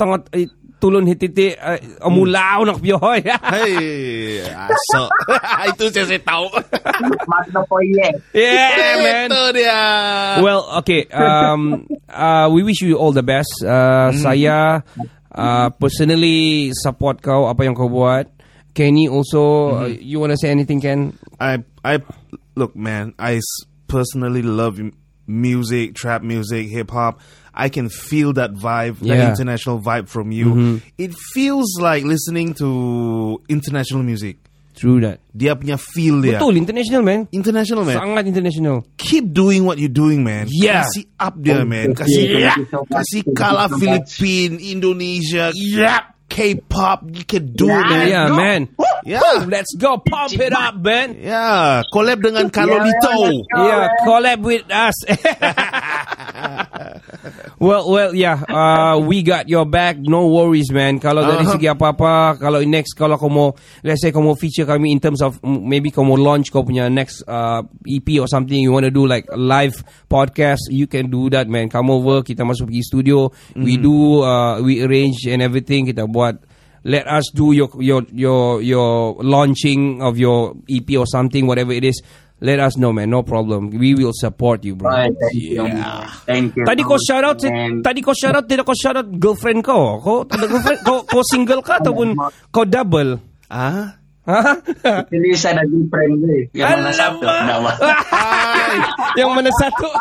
tangat 0.91 1.05
eh, 1.05 1.11
hititi 1.13 1.47
uh, 1.53 1.79
amulaw 2.05 2.65
nak 2.65 2.77
pio 2.81 2.97
hoy. 3.01 3.21
Hei, 3.53 4.41
aso. 4.45 5.09
Itu 5.73 5.89
saya, 5.89 6.05
saya 6.05 6.21
tahu. 6.21 6.45
Mata 7.25 7.61
poye. 7.65 8.09
yeah, 8.33 9.01
man. 9.01 9.27
Itu 9.29 9.43
dia. 9.57 9.81
Well, 10.41 10.61
okay. 10.83 11.09
Um, 11.09 11.89
uh, 12.09 12.47
we 12.53 12.61
wish 12.63 12.81
you 12.81 12.97
all 12.97 13.11
the 13.11 13.25
best. 13.25 13.51
Uh, 13.63 14.13
Saya 14.15 14.85
uh, 15.35 15.67
personally 15.75 16.71
support 16.73 17.19
kau 17.19 17.49
apa 17.49 17.65
yang 17.65 17.75
kau 17.75 17.91
buat. 17.91 18.31
Kenny 18.75 19.07
also, 19.07 19.71
uh, 19.71 19.87
you 19.87 20.19
want 20.19 20.35
to 20.35 20.39
say 20.39 20.51
anything, 20.51 20.83
Ken? 20.83 21.15
I 21.39 21.63
I 21.79 22.03
look, 22.59 22.75
man. 22.75 23.15
I 23.15 23.39
personally 23.87 24.43
love 24.43 24.83
music, 25.27 25.95
trap 25.95 26.21
music, 26.21 26.67
hip 26.67 26.91
hop. 26.91 27.19
I 27.55 27.69
can 27.69 27.87
feel 27.87 28.33
that 28.33 28.53
vibe, 28.53 28.99
that 29.07 29.31
international 29.31 29.79
vibe 29.79 30.09
from 30.09 30.31
you. 30.31 30.45
Mm-hmm. 30.45 30.77
It 30.97 31.15
feels 31.31 31.79
like 31.79 32.03
listening 32.03 32.53
to 32.55 33.41
international 33.47 34.03
music. 34.03 34.37
True 34.75 34.99
that. 35.07 35.23
Dia 35.31 35.55
punya 35.55 35.79
feel 35.79 36.19
dia. 36.19 36.35
Betul, 36.35 36.59
international, 36.59 36.99
man. 36.99 37.31
International 37.31 37.87
man. 37.87 37.95
Sangat 37.95 38.27
international. 38.27 38.83
Keep 38.99 39.31
doing 39.31 39.63
what 39.63 39.79
you're 39.79 39.87
doing, 39.87 40.19
man. 40.19 40.51
Yeah. 40.51 40.83
Kasih 40.83 41.07
up 41.15 41.39
dia, 41.39 41.63
man. 41.63 41.95
Thank 41.95 42.03
Kasih, 42.03 42.19
you, 42.19 42.35
thank 42.43 42.57
you 42.59 42.67
so 42.67 42.79
much. 42.83 42.91
kasih 42.91 43.21
Thank 43.23 43.39
kalah 43.39 43.69
so. 43.71 43.79
Philippine, 43.79 44.59
Indonesia, 44.59 45.55
yeah, 45.55 46.11
K-pop. 46.27 47.07
You 47.07 47.23
can 47.23 47.55
do 47.55 47.71
it, 47.71 47.87
man. 47.87 48.07
Yeah, 48.11 48.27
man. 48.35 48.61
Yeah. 49.07 49.47
Let's 49.47 49.71
go, 49.79 49.95
pump 50.03 50.35
it 50.35 50.51
up, 50.51 50.75
man. 50.83 51.23
Yeah. 51.23 51.87
Collab 51.93 52.19
dengan 52.19 52.51
Carlolito. 52.51 53.31
Yeah, 53.55 53.95
collab 54.03 54.43
with 54.43 54.67
us. 54.67 54.97
well, 57.59 57.89
well, 57.89 58.11
yeah. 58.13 58.41
Uh, 58.47 58.99
we 58.99 59.23
got 59.23 59.49
your 59.49 59.65
back. 59.65 59.97
No 59.99 60.27
worries, 60.27 60.71
man. 60.71 60.99
Kalau 60.99 61.23
dari 61.23 61.43
Uh-huh. 61.45 61.55
segi 61.57 61.67
apa-apa, 61.69 62.39
kalau 62.39 62.59
next, 62.65 62.95
kalau 62.97 63.19
kau 63.19 63.29
mau, 63.29 63.53
let's 63.83 64.01
say 64.01 64.09
kau 64.09 64.23
mau 64.23 64.33
feature 64.33 64.65
kami 64.65 64.91
in 64.91 64.99
terms 64.99 65.21
of 65.21 65.37
mm, 65.41 65.61
maybe 65.61 65.91
kau 65.91 66.01
mau 66.03 66.17
launch 66.17 66.49
kau 66.49 66.63
punya 66.65 66.89
next 66.89 67.21
uh, 67.27 67.61
EP 67.85 68.07
or 68.17 68.25
something, 68.25 68.57
you 68.57 68.71
want 68.73 68.87
to 68.87 68.93
do 68.93 69.05
like 69.05 69.27
a 69.29 69.37
live 69.39 69.83
podcast, 70.09 70.71
you 70.71 70.87
can 70.87 71.11
do 71.11 71.29
that, 71.29 71.45
man. 71.45 71.69
Come 71.69 71.91
over, 71.91 72.23
kita 72.25 72.41
masuk 72.41 72.71
pergi 72.71 72.81
studio, 72.81 73.29
we 73.53 73.77
do, 73.77 74.23
uh, 74.25 74.57
we 74.63 74.81
arrange 74.81 75.27
and 75.29 75.43
everything, 75.43 75.85
kita 75.85 76.07
buat. 76.09 76.39
Let 76.85 77.09
us 77.09 77.33
do 77.33 77.49
your 77.49 77.65
your 77.81 78.05
your 78.13 78.61
your 78.61 79.17
launching 79.25 80.05
of 80.05 80.21
your 80.21 80.53
EP 80.69 80.85
or 80.93 81.09
something, 81.09 81.49
whatever 81.49 81.73
it 81.73 81.81
is. 81.81 81.97
Let 82.43 82.59
us 82.59 82.75
know, 82.75 82.91
man. 82.91 83.09
No 83.09 83.23
problem. 83.23 83.71
We 83.71 83.95
will 83.95 84.11
support 84.11 84.67
you, 84.67 84.75
bro. 84.75 84.91
Right, 84.91 85.15
thank 85.15 85.39
you. 85.39 85.63
Thank 86.27 86.47
you. 86.59 86.65
Tadi 86.67 86.81
kau 86.83 86.99
shout 86.99 87.23
out, 87.23 87.39
Man. 87.47 87.79
tadi 87.79 88.03
kau 88.03 88.11
shout 88.11 88.35
out, 88.35 88.43
tidak 88.43 88.67
kau 88.67 88.75
shout 88.75 88.99
out 88.99 89.07
girlfriend 89.07 89.63
kau. 89.63 90.03
Kau 90.03 90.27
ada 90.27 90.43
girlfriend, 90.43 90.83
kau, 90.83 90.99
kau 91.07 91.23
single 91.31 91.63
ka 91.63 91.79
ataupun 91.79 92.11
kau 92.55 92.67
double? 92.67 93.23
Ah? 93.47 93.95
Ha? 94.25 94.41
Actually, 94.83 95.37
saya 95.37 95.61
ada 95.61 95.63
girlfriend 95.69 96.11
gue. 96.17 96.39
Yang 96.51 96.69
mana 96.75 96.91
satu? 96.91 97.23
Yang 99.21 99.29
mana 99.31 99.51
satu? 99.55 99.87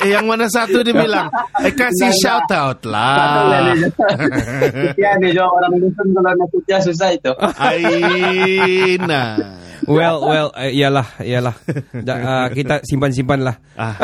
Eh, 0.00 0.16
yang 0.16 0.24
mana 0.24 0.48
satu 0.48 0.80
dia 0.80 0.96
bilang? 0.96 1.28
Eh 1.60 1.74
kasih 1.76 2.08
shout 2.24 2.48
out 2.56 2.80
Satu 2.80 2.88
lah 2.88 3.68
lah. 3.68 3.76
Ya, 4.96 5.12
nih 5.20 5.36
jawab 5.36 5.60
orang 5.60 5.76
dusun 5.76 6.08
kalau 6.16 6.32
nakutnya 6.32 6.78
susah 6.80 7.12
itu. 7.12 7.28
Aina. 7.60 9.36
Well, 9.88 10.20
well, 10.20 10.48
uh, 10.52 10.68
iyalah, 10.68 11.16
iyalah. 11.18 11.56
Da, 11.96 12.14
uh, 12.14 12.46
kita 12.56 12.84
simpan-simpan 12.84 13.40
lah. 13.40 13.56
Ah, 13.72 13.96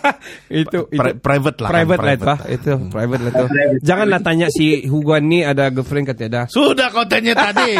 itu, 0.50 0.90
itu 0.90 0.98
Pri- 0.98 1.14
private 1.16 1.58
lah 1.62 1.68
kan, 1.70 1.74
Private 1.78 2.00
lah 2.02 2.12
itu, 2.12 2.24
private. 2.26 2.28
ah. 2.28 2.38
itu 2.50 2.70
private 2.90 3.20
lah 3.22 3.30
itu. 3.30 3.44
Janganlah 3.88 4.20
tanya 4.20 4.46
si 4.50 4.82
Huguan 4.84 5.30
ni 5.30 5.46
ada 5.46 5.70
girlfriend 5.70 6.10
ke 6.10 6.14
tidak. 6.18 6.50
Sudah 6.50 6.90
kau 6.90 7.06
tanya 7.06 7.38
tadi. 7.38 7.78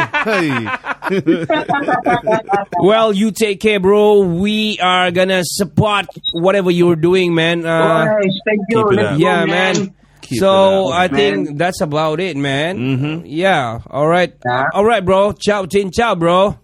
Well, 2.82 3.12
you 3.12 3.30
take 3.30 3.60
care, 3.60 3.80
bro. 3.80 4.20
We 4.22 4.78
are 4.80 5.10
gonna 5.10 5.42
support 5.44 6.06
whatever 6.32 6.70
you're 6.70 6.96
doing, 6.96 7.34
man. 7.34 7.66
Uh, 7.66 8.06
Guys, 8.06 8.34
thank 8.46 8.62
you. 8.70 8.84
keep 8.88 8.98
it 8.98 9.04
up. 9.04 9.12
go, 9.12 9.18
yeah, 9.18 9.44
man. 9.44 9.74
Keep 10.22 10.38
so 10.44 10.88
up, 10.92 10.94
I 10.94 11.06
man. 11.08 11.16
think 11.16 11.34
that's 11.58 11.80
about 11.80 12.20
it, 12.20 12.36
man. 12.36 12.76
Mm-hmm. 12.76 13.14
Yeah. 13.26 13.80
All 13.88 14.06
right. 14.06 14.32
Yeah. 14.44 14.68
All 14.74 14.84
right, 14.84 15.00
bro. 15.04 15.32
Ciao, 15.32 15.64
chin, 15.66 15.90
ciao, 15.90 16.14
bro. 16.14 16.54